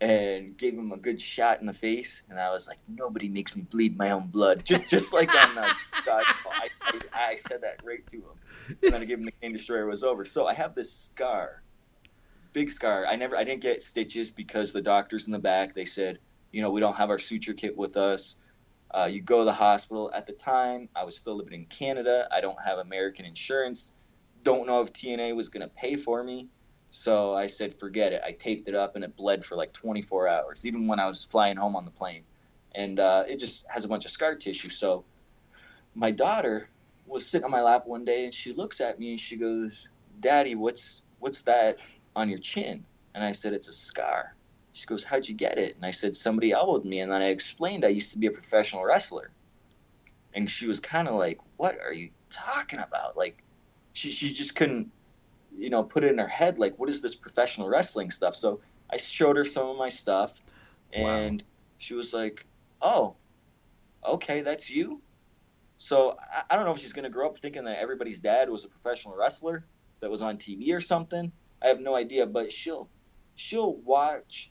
[0.00, 3.56] and gave him a good shot in the face, and I was like, "Nobody makes
[3.56, 5.62] me bleed my own blood." Just, just like on uh,
[6.06, 6.52] Dodgeball.
[6.52, 8.76] I, I, I said that right to him.
[8.82, 10.24] And then I gave him the Canadian Destroyer was over.
[10.24, 11.62] So I have this scar
[12.56, 13.04] big scar.
[13.04, 16.18] I never, I didn't get stitches because the doctors in the back they said,
[16.52, 18.36] you know, we don't have our suture kit with us.
[18.92, 20.10] Uh, you go to the hospital.
[20.14, 22.28] At the time, I was still living in Canada.
[22.32, 23.92] I don't have American insurance.
[24.42, 26.48] Don't know if TNA was going to pay for me.
[26.90, 28.22] So I said, forget it.
[28.24, 31.24] I taped it up and it bled for like 24 hours, even when I was
[31.24, 32.22] flying home on the plane.
[32.74, 34.68] And uh, it just has a bunch of scar tissue.
[34.68, 35.04] So
[35.94, 36.68] my daughter
[37.06, 39.90] was sitting on my lap one day and she looks at me and she goes,
[40.20, 41.78] Daddy, what's what's that
[42.14, 42.84] on your chin?
[43.14, 44.35] And I said, It's a scar.
[44.76, 45.74] She goes, How'd you get it?
[45.74, 47.00] And I said, Somebody elbowed me.
[47.00, 49.30] And then I explained I used to be a professional wrestler.
[50.34, 53.16] And she was kind of like, What are you talking about?
[53.16, 53.42] Like,
[53.94, 54.92] she, she just couldn't,
[55.56, 58.36] you know, put it in her head, like, What is this professional wrestling stuff?
[58.36, 58.60] So
[58.90, 60.42] I showed her some of my stuff.
[60.92, 61.42] And
[61.78, 62.46] she was like,
[62.82, 63.16] Oh,
[64.06, 65.00] okay, that's you?
[65.78, 68.50] So I, I don't know if she's going to grow up thinking that everybody's dad
[68.50, 69.64] was a professional wrestler
[70.00, 71.32] that was on TV or something.
[71.62, 72.90] I have no idea, but she'll
[73.36, 74.50] she'll watch.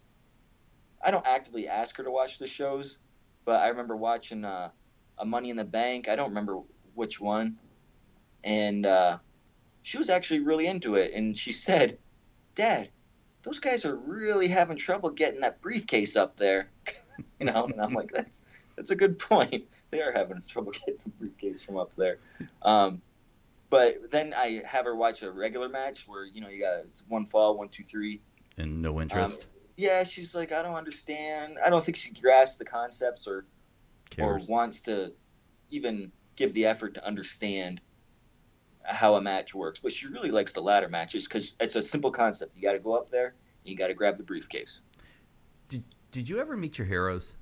[1.06, 2.98] I don't actively ask her to watch the shows,
[3.46, 4.72] but I remember watching uh,
[5.20, 6.10] a Money in the Bank.
[6.10, 6.62] I don't remember
[6.96, 7.58] which one,
[8.44, 9.20] and uh,
[9.84, 11.14] she was actually really into it.
[11.14, 12.00] And she said,
[12.56, 12.90] "Dad,
[13.44, 16.72] those guys are really having trouble getting that briefcase up there."
[17.40, 18.44] you know, and I'm like, "That's
[18.76, 19.64] that's a good point.
[19.92, 22.18] They are having trouble getting the briefcase from up there."
[22.64, 23.00] Um,
[23.70, 27.04] but then I have her watch a regular match where you know you got it's
[27.08, 28.22] one fall, one two three.
[28.58, 29.48] And no interest.
[29.78, 31.58] Yeah, she's like, I don't understand.
[31.64, 33.46] I don't think she grasps the concepts or
[34.20, 35.12] or wants to
[35.70, 37.82] even give the effort to understand
[38.84, 39.80] how a match works.
[39.80, 42.56] But she really likes the ladder matches because it's a simple concept.
[42.56, 44.82] You got to go up there, and you got to grab the briefcase.
[45.68, 47.34] Did Did you ever meet your heroes?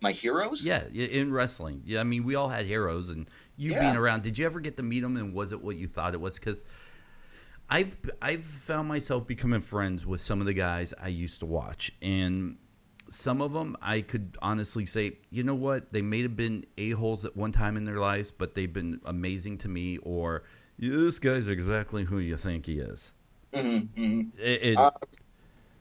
[0.00, 0.64] My heroes?
[0.64, 1.82] Yeah, in wrestling.
[1.84, 3.80] Yeah, I mean, we all had heroes, and you Yeah.
[3.80, 4.22] being around.
[4.22, 6.34] Did you ever get to meet them, and was it what you thought it was?
[6.38, 6.64] Because
[7.68, 11.92] I've I've found myself becoming friends with some of the guys I used to watch,
[12.02, 12.56] and
[13.08, 16.90] some of them I could honestly say, you know what, they may have been a
[16.90, 19.98] holes at one time in their lives, but they've been amazing to me.
[19.98, 20.44] Or
[20.78, 23.12] this guy's exactly who you think he is.
[23.54, 24.90] hmm hmm It, it- Uh,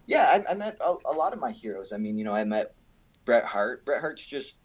[0.08, 1.94] Yeah, I, I met a, a lot of my heroes.
[1.94, 2.76] I mean, you know, I met
[3.26, 3.86] Bret Hart.
[3.86, 4.58] Bret Hart's just,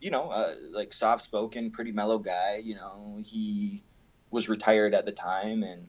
[0.00, 2.60] you know, uh, like soft spoken, pretty mellow guy.
[2.62, 3.84] You know, he
[4.30, 5.88] was retired at the time, and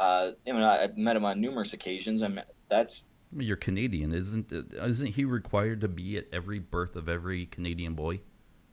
[0.00, 2.22] uh, I mean, I, I met him on numerous occasions.
[2.22, 7.08] I mean, that's you're Canadian, isn't isn't he required to be at every birth of
[7.08, 8.20] every Canadian boy?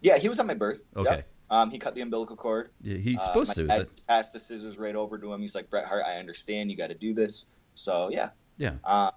[0.01, 0.83] yeah, he was at my birth.
[0.95, 1.05] Yep.
[1.07, 2.69] Okay, Um, he cut the umbilical cord.
[2.81, 3.67] yeah, he's Uh, supposed to.
[3.67, 5.41] dad but- passed the scissors right over to him.
[5.41, 6.71] He's like, Bret Hart, I understand.
[6.71, 7.45] You got to do this.
[7.75, 8.29] So yeah.
[8.57, 8.75] Yeah.
[8.83, 9.11] Uh,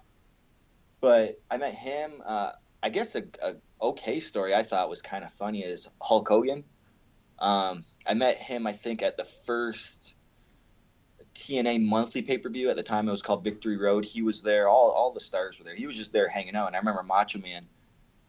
[0.99, 2.21] but I met him.
[2.25, 2.51] Uh,
[2.83, 6.63] I guess a, a okay story I thought was kind of funny is Hulk Hogan.
[7.39, 8.67] Um, I met him.
[8.67, 10.15] I think at the first
[11.35, 13.07] TNA monthly pay per view at the time.
[13.07, 14.05] It was called Victory Road.
[14.05, 14.67] He was there.
[14.67, 15.75] All all the stars were there.
[15.75, 16.67] He was just there hanging out.
[16.67, 17.65] And I remember Macho Man.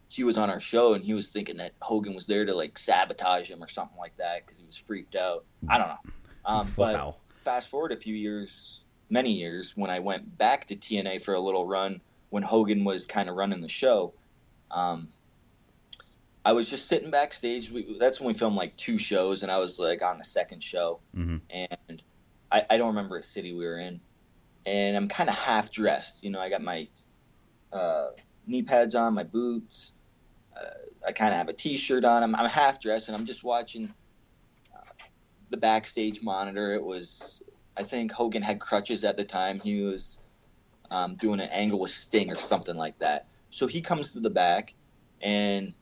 [0.08, 2.76] He was on our show and he was thinking that Hogan was there to like
[2.76, 5.46] sabotage him or something like that because he was freaked out.
[5.68, 5.96] I don't know.
[6.44, 7.16] Um, but wow.
[7.44, 11.40] fast forward a few years, many years, when I went back to TNA for a
[11.40, 14.14] little run when Hogan was kind of running the show,
[14.70, 15.08] um,
[16.44, 17.70] I was just sitting backstage.
[17.70, 20.62] We, that's when we filmed like two shows, and I was like on the second
[20.62, 22.02] show, hmm and
[22.52, 24.00] I, I don't remember a city we were in,
[24.66, 26.22] and I'm kind of half dressed.
[26.22, 26.86] You know, I got my
[27.72, 28.08] uh,
[28.46, 29.94] knee pads on, my boots.
[30.54, 30.68] Uh,
[31.08, 32.22] I kind of have a T-shirt on.
[32.22, 33.92] I'm, I'm half dressed, and I'm just watching
[34.76, 34.80] uh,
[35.50, 36.74] the backstage monitor.
[36.74, 37.42] It was,
[37.76, 39.58] I think Hogan had crutches at the time.
[39.58, 40.20] He was
[40.90, 43.28] um, doing an angle with Sting or something like that.
[43.48, 44.74] So he comes to the back,
[45.22, 45.72] and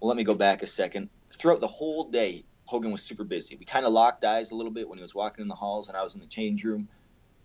[0.00, 1.10] well, let me go back a second.
[1.30, 3.56] Throughout the whole day, Hogan was super busy.
[3.56, 5.88] We kind of locked eyes a little bit when he was walking in the halls,
[5.88, 6.86] and I was in the change room.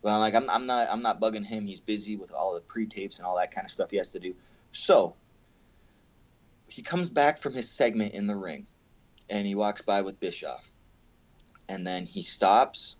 [0.01, 1.65] But I'm like, I'm, I'm not, I'm not bugging him.
[1.65, 4.19] He's busy with all the pre-tapes and all that kind of stuff he has to
[4.19, 4.35] do.
[4.73, 5.15] So
[6.67, 8.67] he comes back from his segment in the ring,
[9.29, 10.73] and he walks by with Bischoff,
[11.69, 12.97] and then he stops,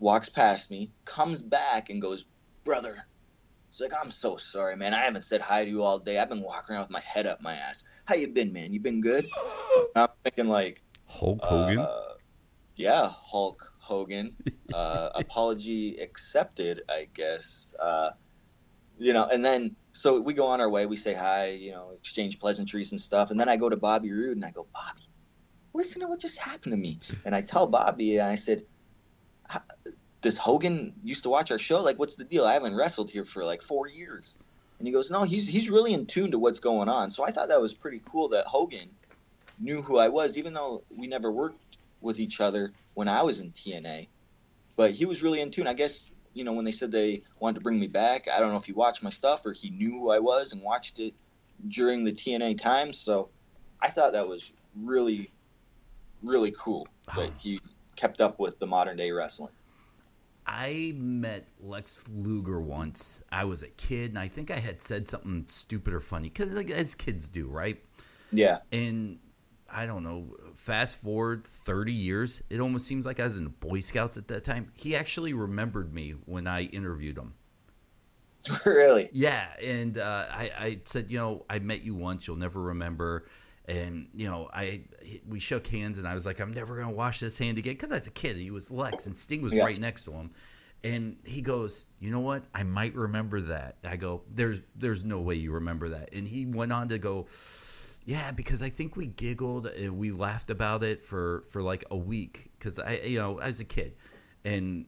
[0.00, 2.24] walks past me, comes back, and goes,
[2.64, 3.06] "Brother."
[3.70, 4.92] It's like I'm so sorry, man.
[4.92, 6.18] I haven't said hi to you all day.
[6.18, 7.84] I've been walking around with my head up my ass.
[8.04, 8.72] How you been, man?
[8.72, 9.28] You been good?
[9.96, 11.78] I'm thinking like Hulk Hogan.
[11.78, 12.14] Uh,
[12.74, 14.36] yeah, Hulk Hogan.
[14.74, 17.72] Uh, apology accepted, I guess.
[17.78, 18.10] Uh,
[18.98, 20.86] you know, and then so we go on our way.
[20.86, 23.30] We say hi, you know, exchange pleasantries and stuff.
[23.30, 25.06] And then I go to Bobby Roode and I go, Bobby,
[25.74, 26.98] listen to what just happened to me.
[27.24, 28.64] And I tell Bobby, and I said,
[30.20, 31.80] does Hogan used to watch our show?
[31.80, 32.44] Like, what's the deal?
[32.44, 34.38] I haven't wrestled here for like four years.
[34.78, 37.10] And he goes, no, he's he's really in tune to what's going on.
[37.10, 38.88] So I thought that was pretty cool that Hogan
[39.58, 43.40] knew who I was, even though we never worked with each other when I was
[43.40, 44.08] in TNA.
[44.76, 45.66] But he was really in tune.
[45.66, 48.28] I guess you know when they said they wanted to bring me back.
[48.28, 50.62] I don't know if he watched my stuff or he knew who I was and
[50.62, 51.14] watched it
[51.68, 52.98] during the TNA times.
[52.98, 53.28] So
[53.80, 55.30] I thought that was really,
[56.22, 57.60] really cool that he
[57.96, 59.52] kept up with the modern day wrestling.
[60.50, 63.22] I met Lex Luger once.
[63.30, 66.50] I was a kid, and I think I had said something stupid or funny because,
[66.50, 67.78] like, as kids do, right?
[68.32, 68.58] Yeah.
[68.72, 69.20] And
[69.70, 70.36] I don't know.
[70.56, 74.26] Fast forward thirty years, it almost seems like I was in the Boy Scouts at
[74.26, 74.72] that time.
[74.74, 77.32] He actually remembered me when I interviewed him.
[78.66, 79.08] really?
[79.12, 82.26] Yeah, and uh, I, I said, you know, I met you once.
[82.26, 83.26] You'll never remember
[83.70, 84.80] and you know i
[85.28, 87.74] we shook hands and i was like i'm never going to wash this hand again.
[87.74, 89.64] Because i was a kid and he was lex and sting was yeah.
[89.64, 90.30] right next to him.
[90.82, 92.44] And he goes you know what?
[92.54, 93.76] I might remember that.
[93.84, 96.12] I go there's there's no way you remember that.
[96.12, 97.26] And he went on to go
[98.06, 101.96] yeah because i think we giggled and we laughed about it for for like a
[101.96, 102.50] week.
[102.58, 103.94] Because i you know as a kid.
[104.44, 104.86] And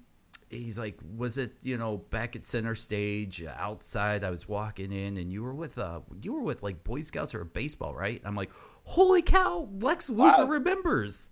[0.53, 4.25] he's like, was it you know back at center stage outside?
[4.25, 7.35] I was walking in, and you were with uh you were with like Boy Scouts
[7.35, 8.21] or baseball, right?
[8.25, 8.51] I'm like,
[8.85, 10.47] holy cow, Lex Luger wow.
[10.47, 11.31] remembers.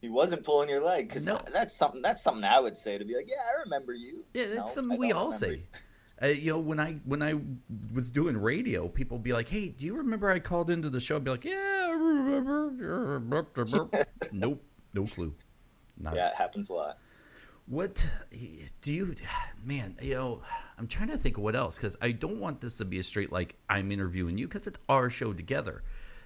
[0.00, 1.40] He wasn't pulling your leg because no.
[1.52, 2.00] that's something.
[2.00, 4.24] That's something I would say to be like, yeah, I remember you.
[4.32, 5.62] Yeah, that's no, something we all say.
[6.22, 7.34] Uh, you know, when I when I
[7.94, 11.16] was doing radio, people be like, "Hey, do you remember I called into the show?"
[11.16, 13.88] I'd be like, "Yeah, I remember."
[14.32, 14.62] nope,
[14.92, 15.32] no clue.
[15.98, 16.98] Not yeah, it happens a lot.
[17.70, 18.04] What
[18.82, 19.14] do you,
[19.64, 19.96] man?
[20.02, 20.42] You know,
[20.76, 23.02] I'm trying to think of what else because I don't want this to be a
[23.02, 25.84] straight like I'm interviewing you because it's our show together.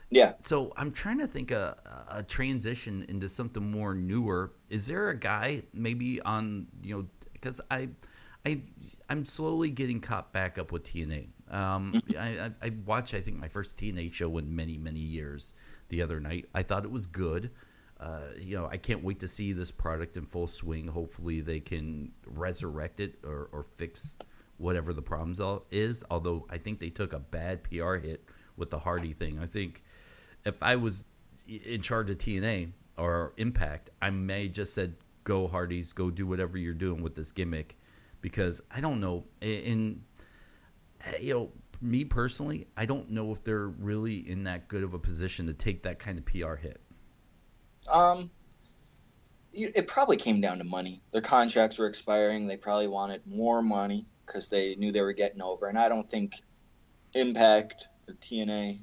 [0.09, 0.33] Yeah.
[0.41, 1.77] So I'm trying to think a,
[2.11, 4.53] a transition into something more newer.
[4.71, 7.91] Is there a guy maybe on you know because I,
[8.47, 8.63] I,
[9.11, 11.29] I'm slowly getting caught back up with TNA.
[11.51, 12.19] Um, mm-hmm.
[12.19, 15.53] I, I, I watched I think my first TNA show in many many years
[15.91, 16.47] the other night.
[16.55, 17.51] I thought it was good.
[18.01, 20.87] Uh, you know, I can't wait to see this product in full swing.
[20.87, 24.17] Hopefully, they can resurrect it or, or fix
[24.59, 26.05] whatever the problems is.
[26.11, 29.39] Although I think they took a bad PR hit with the Hardy thing.
[29.39, 29.83] I think
[30.45, 31.05] if I was
[31.49, 36.59] in charge of TNA or Impact, I may just said, "Go Hardys, go do whatever
[36.59, 37.77] you're doing with this gimmick,"
[38.21, 39.25] because I don't know.
[39.41, 40.03] In
[41.21, 44.99] you know, me personally, I don't know if they're really in that good of a
[44.99, 46.81] position to take that kind of PR hit.
[47.89, 48.31] Um,
[49.57, 51.01] it probably came down to money.
[51.13, 52.47] Their contracts were expiring.
[52.47, 55.69] They probably wanted more money because they knew they were getting over.
[55.69, 56.35] And I don't think
[57.15, 58.81] Impact or TNA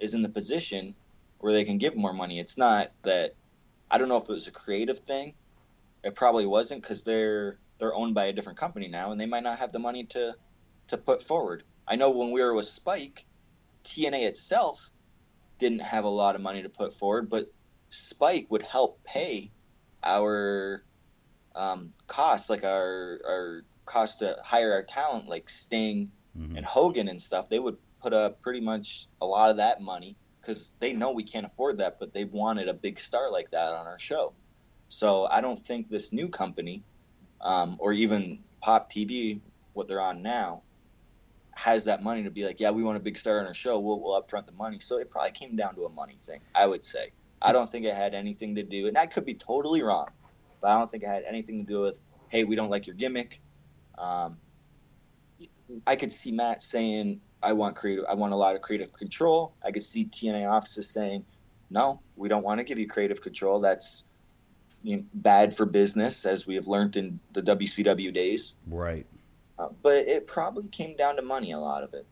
[0.00, 0.94] is in the position
[1.38, 2.38] where they can give more money.
[2.38, 3.34] It's not that
[3.90, 5.34] I don't know if it was a creative thing.
[6.02, 9.42] It probably wasn't because they're they're owned by a different company now, and they might
[9.42, 10.34] not have the money to
[10.88, 11.64] to put forward.
[11.86, 13.26] I know when we were with Spike,
[13.84, 14.90] TNA itself
[15.58, 17.50] didn't have a lot of money to put forward, but
[17.90, 19.50] Spike would help pay
[20.02, 20.82] our
[21.54, 26.56] um, costs, like our our cost to hire our talent, like Sting mm-hmm.
[26.56, 27.48] and Hogan and stuff.
[27.48, 31.22] They would put up pretty much a lot of that money because they know we
[31.22, 34.32] can't afford that, but they wanted a big star like that on our show.
[34.88, 36.82] So I don't think this new company,
[37.40, 39.40] um, or even Pop TV,
[39.74, 40.62] what they're on now,
[41.52, 43.78] has that money to be like, yeah, we want a big star on our show.
[43.78, 44.78] We'll, we'll upfront the money.
[44.78, 47.12] So it probably came down to a money thing, I would say.
[47.42, 50.08] I don't think it had anything to do, and I could be totally wrong,
[50.60, 52.96] but I don't think it had anything to do with, hey, we don't like your
[52.96, 53.40] gimmick.
[53.96, 54.38] Um,
[55.86, 58.04] I could see Matt saying, "I want creative.
[58.08, 61.24] I want a lot of creative control." I could see TNA offices saying,
[61.70, 63.60] "No, we don't want to give you creative control.
[63.60, 64.04] That's
[64.82, 69.06] you know, bad for business, as we have learned in the WCW days." Right.
[69.58, 71.52] Uh, but it probably came down to money.
[71.52, 72.06] A lot of it.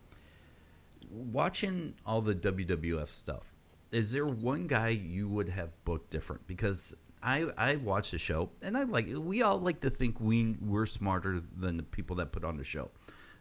[1.10, 3.54] Watching all the WWF stuff,
[3.92, 6.46] is there one guy you would have booked different?
[6.46, 10.56] Because I I watched the show and I like we all like to think we
[10.60, 12.90] we're smarter than the people that put on the show.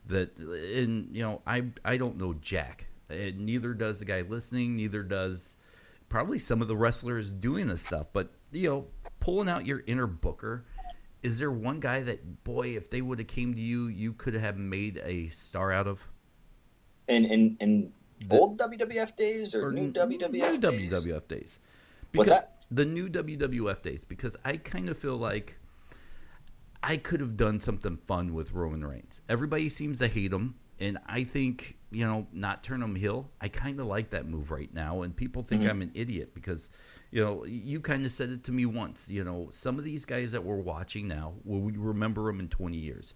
[0.07, 2.87] That and you know I I don't know Jack.
[3.09, 4.75] And neither does the guy listening.
[4.75, 5.55] Neither does
[6.09, 8.07] probably some of the wrestlers doing this stuff.
[8.13, 8.85] But you know,
[9.19, 10.65] pulling out your inner booker.
[11.23, 14.35] Is there one guy that boy, if they would have came to you, you could
[14.35, 15.99] have made a star out of?
[17.07, 17.93] And and in
[18.29, 20.59] old WWF days or, Or new WWF new days?
[21.05, 21.59] WWF days.
[22.13, 22.63] What's that?
[22.71, 25.57] The new WWF days, because I kind of feel like
[26.83, 29.21] I could have done something fun with Roman Reigns.
[29.29, 33.29] Everybody seems to hate him, and I think you know not turn him heel.
[33.41, 35.69] I kind of like that move right now, and people think Mhm.
[35.69, 36.69] I'm an idiot because
[37.11, 39.09] you know you kind of said it to me once.
[39.09, 42.49] You know some of these guys that we're watching now, will we remember them in
[42.49, 43.15] 20 years?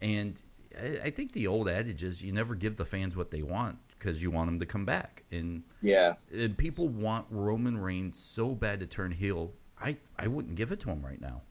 [0.00, 0.40] And
[0.80, 3.78] I, I think the old adage is you never give the fans what they want
[4.02, 6.14] because you want them to come back and Yeah.
[6.32, 9.52] and people want Roman Reigns so bad to turn heel.
[9.80, 11.42] I I wouldn't give it to him right now.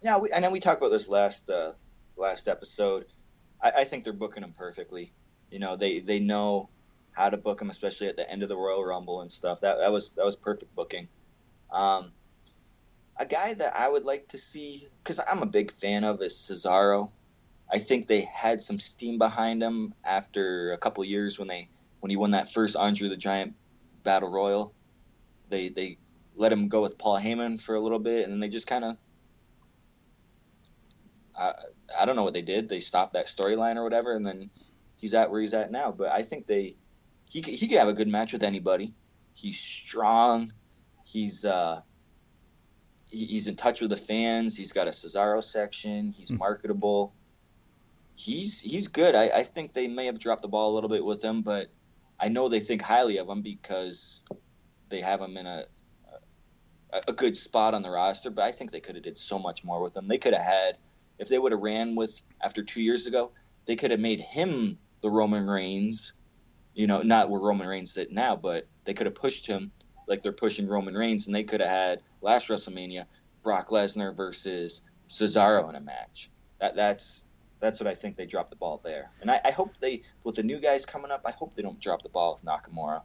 [0.00, 1.72] Yeah, we, I know we talked about this last uh,
[2.16, 3.06] last episode.
[3.62, 5.12] I, I think they're booking him perfectly.
[5.50, 6.70] You know, they they know
[7.12, 9.60] how to book him, especially at the end of the Royal Rumble and stuff.
[9.60, 11.06] That that was that was perfect booking.
[11.70, 12.12] Um,
[13.18, 16.34] a guy that I would like to see because I'm a big fan of is
[16.34, 17.10] Cesaro.
[17.72, 21.68] I think they had some steam behind him after a couple years when they
[22.00, 23.54] when he won that first Andre the Giant
[24.02, 24.74] Battle Royal.
[25.48, 25.98] They they
[26.36, 28.84] let him go with Paul Heyman for a little bit, and then they just kind
[28.84, 28.96] of
[31.36, 31.52] I,
[31.98, 32.68] I don't know what they did.
[32.68, 34.50] They stopped that storyline or whatever, and then
[34.96, 35.90] he's at where he's at now.
[35.90, 36.76] But I think they
[37.26, 38.94] he could- he could have a good match with anybody.
[39.34, 40.52] He's strong.
[41.04, 41.80] He's uh
[43.06, 44.56] he, he's in touch with the fans.
[44.56, 46.12] He's got a Cesaro section.
[46.12, 46.38] He's Hmm.
[46.38, 47.14] marketable.
[48.14, 49.14] He's he's good.
[49.14, 51.68] I, I think they may have dropped the ball a little bit with him, but
[52.20, 54.20] I know they think highly of him because
[54.88, 55.64] they have him in a
[56.92, 58.30] a, good spot on the roster.
[58.30, 60.08] But I think they could have did so much more with him.
[60.08, 60.76] They could have had
[61.18, 63.30] if they would have ran with after two years ago,
[63.66, 66.14] they could have made him the Roman Reigns.
[66.74, 69.72] You know, not where Roman Reigns sit now, but they could have pushed him
[70.06, 73.04] like they're pushing Roman Reigns, and they could have had last WrestleMania
[73.42, 76.30] Brock Lesnar versus Cesaro in a match.
[76.60, 77.28] That that's
[77.60, 80.36] that's what I think they dropped the ball there, and I, I hope they with
[80.36, 81.22] the new guys coming up.
[81.24, 83.02] I hope they don't drop the ball with Nakamura.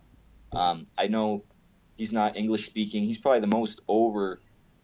[0.54, 1.44] Um, I know
[1.96, 3.04] he's not English speaking.
[3.04, 4.42] He's probably the most over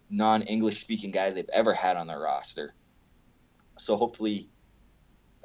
[0.10, 2.74] non English speaking guy they've ever had on their roster.
[3.78, 4.50] So hopefully,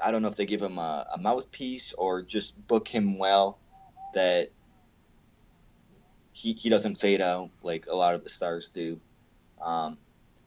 [0.02, 3.58] I don't know if they give him a, a mouthpiece or just book him well
[4.14, 4.50] that
[6.32, 9.00] he, he doesn't fade out like a lot of the stars do.
[9.62, 9.98] Um,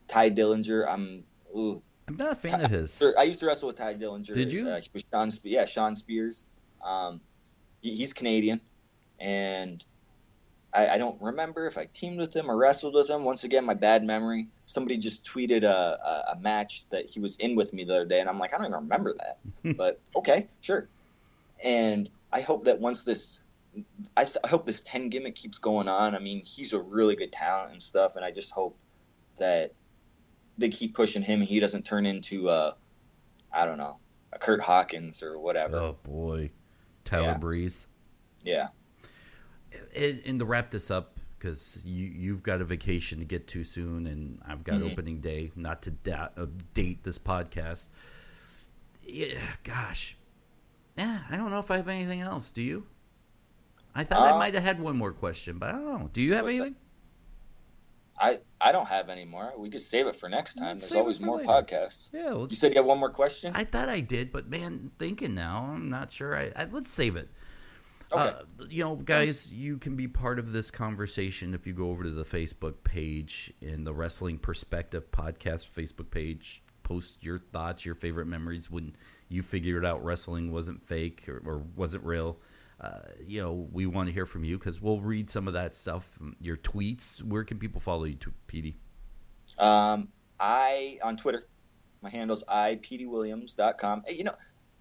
[0.07, 1.23] Tye Dillinger, I'm
[1.55, 2.99] ooh, I'm not a fan of his.
[3.19, 4.33] I used to wrestle with Tye Dillinger.
[4.33, 4.67] Did you?
[4.67, 4.81] Uh,
[5.13, 6.43] Shawn, Spe- yeah, Shawn Spears.
[6.83, 7.21] Um,
[7.81, 8.59] he, he's Canadian,
[9.19, 9.85] and
[10.73, 13.23] I, I don't remember if I teamed with him or wrestled with him.
[13.23, 14.47] Once again, my bad memory.
[14.65, 18.05] Somebody just tweeted a, a, a match that he was in with me the other
[18.05, 19.37] day, and I'm like, I don't even remember that.
[19.77, 20.89] but okay, sure.
[21.63, 23.41] And I hope that once this,
[24.17, 26.15] I, th- I hope this ten gimmick keeps going on.
[26.15, 28.75] I mean, he's a really good talent and stuff, and I just hope
[29.37, 29.73] that
[30.59, 31.41] they keep pushing him.
[31.41, 32.73] He doesn't turn into uh,
[33.51, 33.97] I don't know,
[34.33, 35.77] a Kurt Hawkins or whatever.
[35.77, 36.51] Oh boy,
[37.05, 37.37] Tyler Yeah.
[37.37, 37.87] Breeze.
[38.43, 38.67] Yeah.
[39.95, 43.63] And, and to wrap this up, because you you've got a vacation to get to
[43.63, 44.91] soon, and I've got Mhm.
[44.91, 45.51] opening day.
[45.55, 47.89] Not to da- uh, date this podcast.
[49.05, 50.15] Yeah, gosh,
[50.97, 51.21] yeah.
[51.29, 52.51] I don't know if I have anything else.
[52.51, 52.85] Do you?
[53.95, 56.09] I thought I Uh, might have had one more question, but I don't know.
[56.13, 56.73] Do you have anything?
[56.73, 56.79] that?
[58.21, 58.41] Anything?
[58.62, 59.53] I I don't have any more.
[59.58, 60.77] We could save it for next time.
[60.77, 61.49] Let's There's always more later.
[61.49, 62.10] podcasts.
[62.13, 63.53] Yeah, You let's said you have one more question.
[63.55, 66.36] I thought I did, but man, thinking now, I'm not sure.
[66.38, 67.29] I, I let's save it.
[68.12, 68.21] Okay.
[68.21, 72.04] Uh, you know, guys, you can be part of this conversation if you go over
[72.04, 76.63] to the Facebook page in the Wrestling Perspective podcast Facebook page.
[76.81, 78.96] Post your thoughts, your favorite memories when
[79.27, 82.37] you figured out wrestling wasn't fake or, or wasn't real.
[82.82, 85.75] Uh, you know, we want to hear from you because we'll read some of that
[85.75, 86.08] stuff.
[86.40, 87.21] Your tweets.
[87.21, 88.75] Where can people follow you, to PD?
[89.58, 90.08] Um,
[90.40, 91.44] I on Twitter,
[92.02, 94.04] my handle's ipdwilliams.com.
[94.08, 94.36] Hey, you know,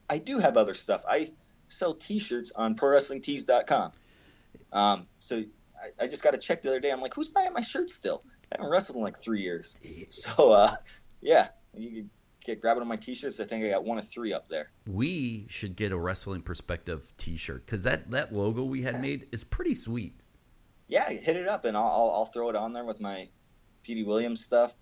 [0.09, 1.05] I do have other stuff.
[1.09, 1.33] I
[1.69, 3.93] sell T-shirts on ProWrestlingTees.com.
[4.73, 5.43] Um, so
[5.83, 6.91] I, I just got to check the other day.
[6.91, 8.23] I'm like, who's buying my shirt still?
[8.53, 9.77] I haven't wrestled in like three years.
[10.11, 10.75] So uh,
[11.21, 12.11] yeah, you can
[12.49, 13.41] get grab it on my t-shirts.
[13.41, 14.71] I think I got one of three up there.
[14.87, 19.45] We should get a wrestling perspective T-shirt because that that logo we had made is
[19.45, 20.15] pretty sweet.
[20.89, 23.29] Yeah, hit it up, and I'll I'll, I'll throw it on there with my
[23.83, 24.75] Petey Williams stuff.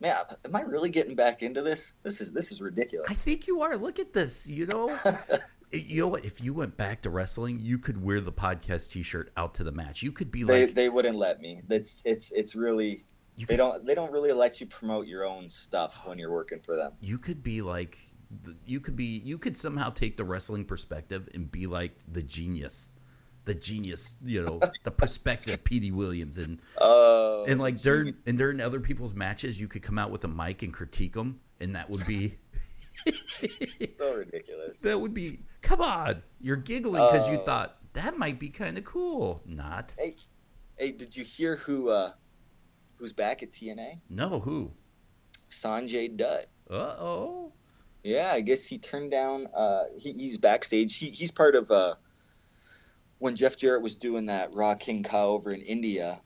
[0.00, 1.92] Man, am I really getting back into this?
[2.02, 3.10] This is this is ridiculous.
[3.10, 3.76] I think you are.
[3.76, 4.48] Look at this.
[4.48, 4.88] You know,
[5.72, 6.24] you know what?
[6.24, 9.72] If you went back to wrestling, you could wear the podcast T-shirt out to the
[9.72, 10.02] match.
[10.02, 11.60] You could be they like, they wouldn't let me.
[11.68, 13.04] It's it's it's really
[13.36, 16.32] you they could, don't they don't really let you promote your own stuff when you're
[16.32, 16.92] working for them.
[17.00, 17.98] you could be like,
[18.66, 22.90] you could be, you could somehow take the wrestling perspective and be like the genius,
[23.44, 24.14] the genius.
[24.24, 29.14] You know, the perspective, Petey Williams, and Oh, and like during and during other people's
[29.14, 32.38] matches, you could come out with a mic and critique them, and that would be.
[33.98, 34.80] so ridiculous.
[34.80, 35.40] That would be.
[35.62, 37.44] Come on, you're giggling because you Oh.
[37.44, 39.42] thought that might be kind of cool.
[39.46, 39.94] Not.
[40.78, 42.12] Hey, did you hear who uh
[43.02, 43.98] who's back at TNA?
[44.08, 44.70] No, who?
[45.50, 46.46] Sanjay Dutt.
[46.70, 47.52] Uh oh.
[48.04, 49.48] Yeah, I guess he turned down.
[49.52, 50.96] Uh, he, he's backstage.
[50.96, 51.96] He, he's part of uh,
[53.18, 56.20] when Jeff Jarrett was doing that Ring Ka King over in India.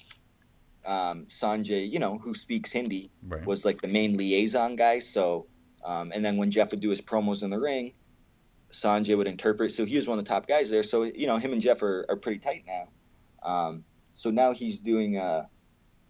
[0.85, 3.45] Um, Sanjay, you know, who speaks Hindi, Right.
[3.47, 4.99] was like the main liaison guy.
[4.99, 5.47] So,
[5.83, 7.93] um, and then when Jeff would do his promos in the ring,
[8.71, 9.73] Sanjay would interpret.
[9.73, 10.83] So he was one of the top guys there.
[10.83, 12.89] So you know, him and Jeff are, are pretty tight now.
[13.43, 15.17] Um, so now he's doing.
[15.19, 15.47] Uh,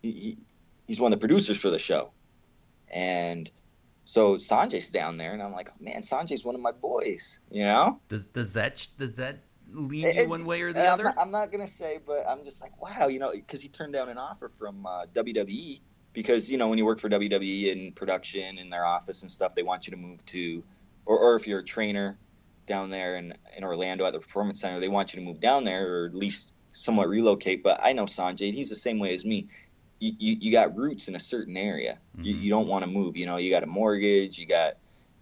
[0.03, 0.39] he
[0.87, 2.13] he's one of the producers for the show,
[2.89, 3.51] and
[4.05, 7.41] so Sanjay's down there, and I'm like, man, Sanjay's one of my boys.
[7.51, 9.39] You know, Does does that does that
[9.71, 11.05] lean you one way or the I'm other?
[11.05, 13.93] not, I'm not gonna say, but I'm just like, wow, you know, because he turned
[13.93, 15.81] down an offer from uh, WWE
[16.13, 19.55] because you know when you work for WWE in production in their office and stuff,
[19.55, 20.63] they want you to move to,
[21.05, 22.17] or, or if you're a trainer
[22.67, 25.65] down there in in Orlando at the Performance Center, they want you to move down
[25.65, 27.63] there or at least somewhat relocate.
[27.63, 29.49] But I know Sanjay, he's the same way as me.
[29.99, 31.99] You, you, you got roots in a certain area.
[32.21, 32.43] You, Mhm.
[32.43, 33.17] you don't want to move.
[33.17, 34.39] You know, you got a mortgage.
[34.39, 34.75] You got,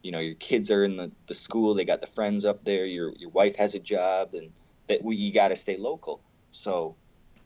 [0.02, 1.74] you know, your kids are in the, the school.
[1.74, 2.84] They got the friends up there.
[2.84, 4.50] Your your wife has a job, and
[4.88, 6.20] that we, you got to stay local.
[6.50, 6.94] So,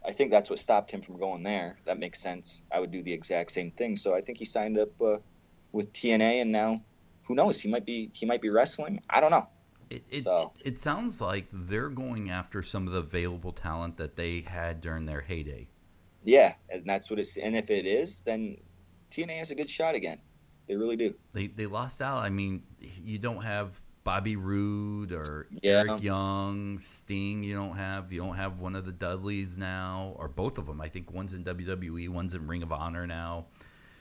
[0.06, 1.76] I think that's what stopped him from going there.
[1.84, 2.62] That makes sense.
[2.72, 3.96] I would do the exact same thing.
[3.96, 5.18] So I think he signed up uh,
[5.72, 6.80] with TNA, and now,
[7.24, 7.60] who knows?
[7.60, 9.02] He might be he might be wrestling.
[9.10, 9.46] I don't know.
[9.90, 14.16] It, it, So- it sounds like they're going after some of the available talent that
[14.16, 15.68] they had during their heyday.
[16.24, 17.36] Yeah, and that's what it's.
[17.36, 18.56] And if it is, then
[19.10, 20.18] TNA has a good shot again.
[20.66, 21.14] They really do.
[21.32, 22.18] They they lost out.
[22.18, 25.84] I mean, you don't have Bobby Roode or Yeah.
[25.88, 27.42] Eric Young, Sting.
[27.42, 30.80] You don't have you don't have one of the Dudleys now, or both of them.
[30.80, 33.46] I think one's in WWE, one's in Ring of Honor now.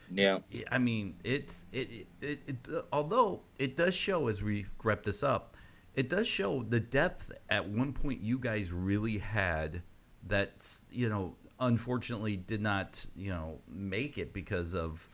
[0.09, 0.39] Yeah.
[0.71, 5.23] I mean, it's it, it, it, it although it does show as we wrap this
[5.23, 5.55] up,
[5.95, 9.81] it does show the depth at one point you guys really had
[10.27, 15.09] that you know unfortunately did not you know make it because of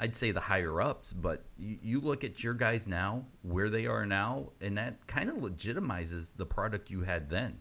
[0.00, 3.86] I'd say the higher ups, but you, you look at your guys now where they
[3.86, 7.58] are now, and that kind of legitimizes the product you had then.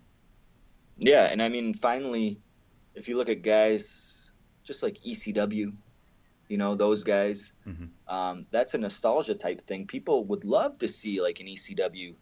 [0.99, 2.39] Yeah, and I mean, finally,
[2.93, 4.33] if you look at guys
[4.63, 5.73] just like ECW,
[6.47, 7.89] you know, those guys, Mhm.
[8.07, 9.87] um, that's a nostalgia type thing.
[9.87, 12.13] People would love to see like an ECW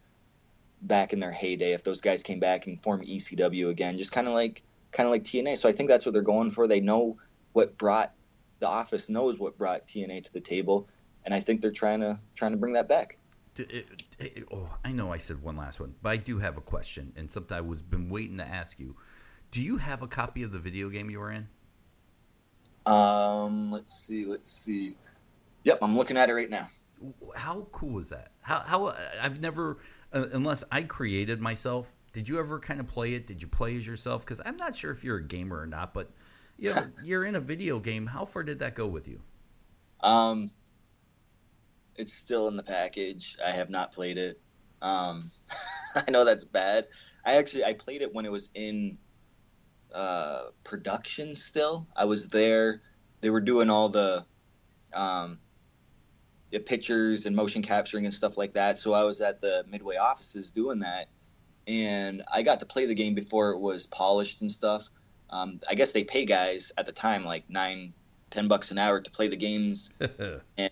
[0.84, 4.28] back in their heyday if those guys came back and formed ECW again, just kind
[4.28, 4.64] of like
[4.96, 5.58] kind of like TNA.
[5.58, 6.68] So I think that's what they're going for.
[6.68, 7.18] They know
[7.54, 8.14] what brought
[8.60, 10.88] the office knows what brought TNA to the table,
[11.26, 13.18] and I think they're trying to trying to bring that back.
[13.58, 13.86] It-
[14.20, 17.14] it- oh, I know I said one last one, but I do have a question
[17.16, 18.96] and something I was been waiting to ask you.
[19.52, 21.48] Do you have a copy of the video game you were in?
[22.86, 24.96] Um, let's see, let's see.
[25.64, 26.70] Yep, I'm looking at it right now.
[27.36, 28.32] How cool is that?
[28.42, 29.78] How how I've never
[30.14, 31.94] uh, unless I created myself.
[32.16, 33.28] Did you ever kind of play it?
[33.28, 34.22] Did you play as yourself?
[34.22, 36.10] Because I'm not sure if you're a gamer or not, but
[36.58, 38.08] you know, you're in a video game.
[38.08, 39.20] How far did that go with you?
[40.00, 40.50] Um,
[41.98, 43.36] it's still in the package.
[43.46, 44.40] I have not played it.
[44.82, 45.30] Um,
[46.08, 46.88] I know that's bad.
[47.26, 48.98] I actually I played it when it was in
[49.94, 51.36] uh, production.
[51.36, 52.82] Still, I was there.
[53.20, 54.26] They were doing all the
[54.94, 55.38] um,
[56.50, 58.80] the pictures and motion capturing and stuff like that.
[58.80, 61.08] So I was at the Midway offices doing that,
[61.68, 64.90] and I got to play the game before it was polished and stuff.
[65.30, 67.94] Um, I guess they pay guys at the time like nine,
[68.30, 69.90] ten bucks an hour to play the games
[70.58, 70.72] and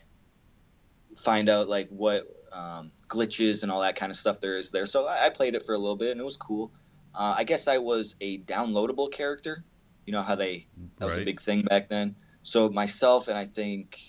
[1.15, 4.85] find out like what um, glitches and all that kind of stuff there is there.
[4.85, 6.71] So I, I played it for a little bit and it was cool.
[7.15, 9.63] Uh, I guess I was a downloadable character.
[10.05, 10.67] You know how they
[10.97, 12.15] that was a big thing back then.
[12.43, 13.99] So myself and I think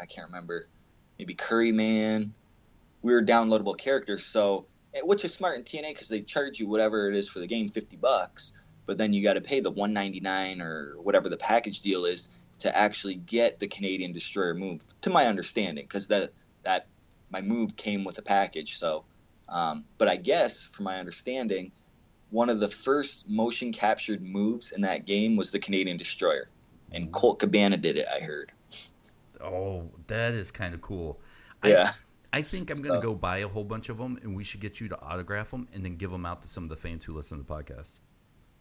[0.00, 0.68] I can't remember
[1.18, 2.34] maybe Curry Man,
[3.02, 4.24] we were downloadable characters.
[4.24, 4.66] So
[5.02, 7.68] which is smart in TNA because they charge you whatever it is for the game,
[7.68, 8.52] fifty bucks.
[8.86, 12.04] But then you got to pay the one ninety nine or whatever the package deal
[12.04, 12.28] is
[12.58, 14.82] to actually get the Canadian Destroyer move.
[15.02, 16.32] To my understanding, because that
[16.62, 16.86] that
[17.30, 18.78] my move came with a package.
[18.78, 19.04] So,
[19.48, 21.72] um, but I guess from my understanding,
[22.30, 26.48] one of the first motion captured moves in that game was the Canadian Destroyer,
[26.92, 28.06] and Colt Cabana did it.
[28.14, 28.52] I heard.
[29.40, 31.20] Oh, that is kind of cool.
[31.64, 31.92] Yeah.
[32.36, 34.60] I, I think I'm gonna go buy a whole bunch of them, and we should
[34.60, 37.04] get you to autograph them, and then give them out to some of the fans
[37.04, 37.94] who listen to the podcast.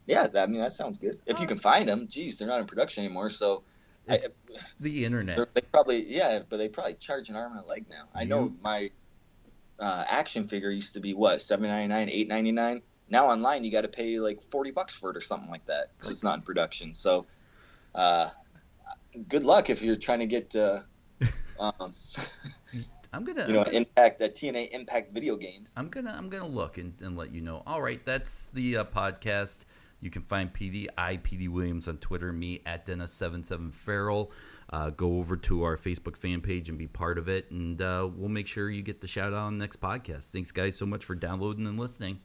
[0.05, 1.19] Yeah, that, I mean that sounds good.
[1.25, 3.63] If you can find them, geez, they're not in production anymore, so
[4.07, 4.19] I,
[4.79, 5.37] The internet.
[5.37, 8.05] they're- probably yeah, but they probably charge an arm and a leg now.
[8.13, 8.91] I know You- my
[9.79, 12.81] uh, action figure used to be what seven ninety nine, eight ninety nine.
[13.09, 15.91] Now online you got to pay like forty bucks for it or something like that
[15.97, 16.93] because it's not in production.
[16.93, 17.25] So,
[17.93, 18.29] uh,
[19.27, 20.81] good luck if you're trying to get uh,
[21.59, 21.93] um,
[23.15, 23.47] I'm gonna.
[23.47, 25.65] you know gonna- impact a TNA Impact video game.
[25.75, 27.63] I'm gonna I'm gonna look and, and let you know.
[27.65, 29.65] All right, that's the uh, podcast.
[30.01, 34.31] You can find PD I PD Williams on Twitter, me at Dennis77 Farrell.
[34.69, 38.07] Uh, go over to our Facebook fan page and be part of it, and uh,
[38.13, 40.31] we'll make sure you get the shout out on the next podcast.
[40.31, 42.19] Thanks, guys, so much for downloading and listening.